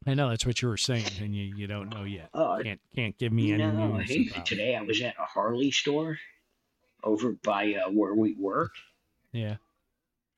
[0.06, 2.28] I know that's what you were saying, and you, you don't know yet.
[2.34, 4.46] Oh, Can't can't give me any no, news hey, about it.
[4.46, 6.18] today I was at a Harley store
[7.02, 8.72] over by uh, where we work.
[9.32, 9.56] Yeah.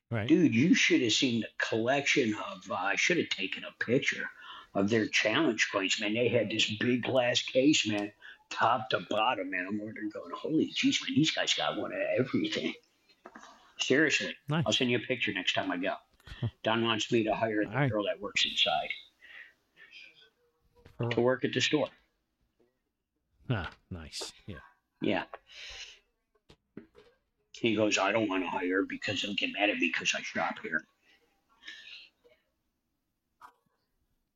[0.09, 0.27] Right.
[0.27, 2.71] Dude, you should have seen the collection of.
[2.71, 4.29] Uh, I should have taken a picture
[4.77, 6.13] of their challenge coins, man.
[6.13, 8.11] They had this big glass case, man,
[8.51, 9.65] top to bottom, man.
[9.67, 12.73] I'm there going, holy jeez, man, these guys got one of everything.
[13.79, 14.63] Seriously, Nice.
[14.65, 15.95] I'll send you a picture next time I go.
[16.63, 17.89] Don wants me to hire the right.
[17.89, 18.89] girl that works inside
[21.11, 21.87] to work at the store.
[23.49, 24.33] Ah, nice.
[24.45, 24.57] Yeah.
[25.01, 25.23] Yeah.
[27.51, 30.21] He goes, I don't want to hire because they'll get mad at me because I
[30.21, 30.83] shop here.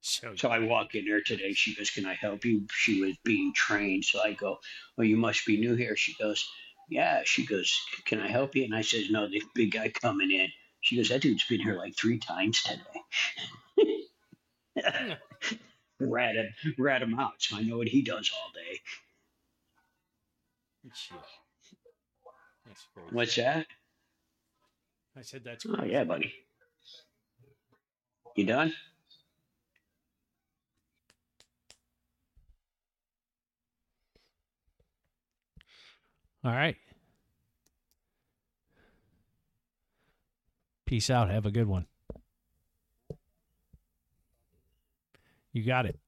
[0.02, 1.54] So, So I walk in there today.
[1.54, 2.66] She goes, Can I help you?
[2.72, 4.04] She was being trained.
[4.06, 4.60] So I go,
[4.98, 5.96] Well, you must be new here.
[5.96, 6.50] She goes,
[6.90, 7.22] Yeah.
[7.24, 8.64] She goes, Can I help you?
[8.64, 10.50] And I says, No, the big guy coming in.
[10.82, 12.82] She goes, That dude's been here like three times today.
[16.00, 17.34] rat him, rat him out.
[17.40, 18.80] So I know what he does all day.
[23.12, 23.68] What's that?
[25.16, 26.34] I said that's Oh yeah, buddy.
[28.36, 28.74] You done?
[36.44, 36.76] All right.
[40.86, 41.30] Peace out.
[41.30, 41.86] Have a good one.
[45.54, 46.01] You got it.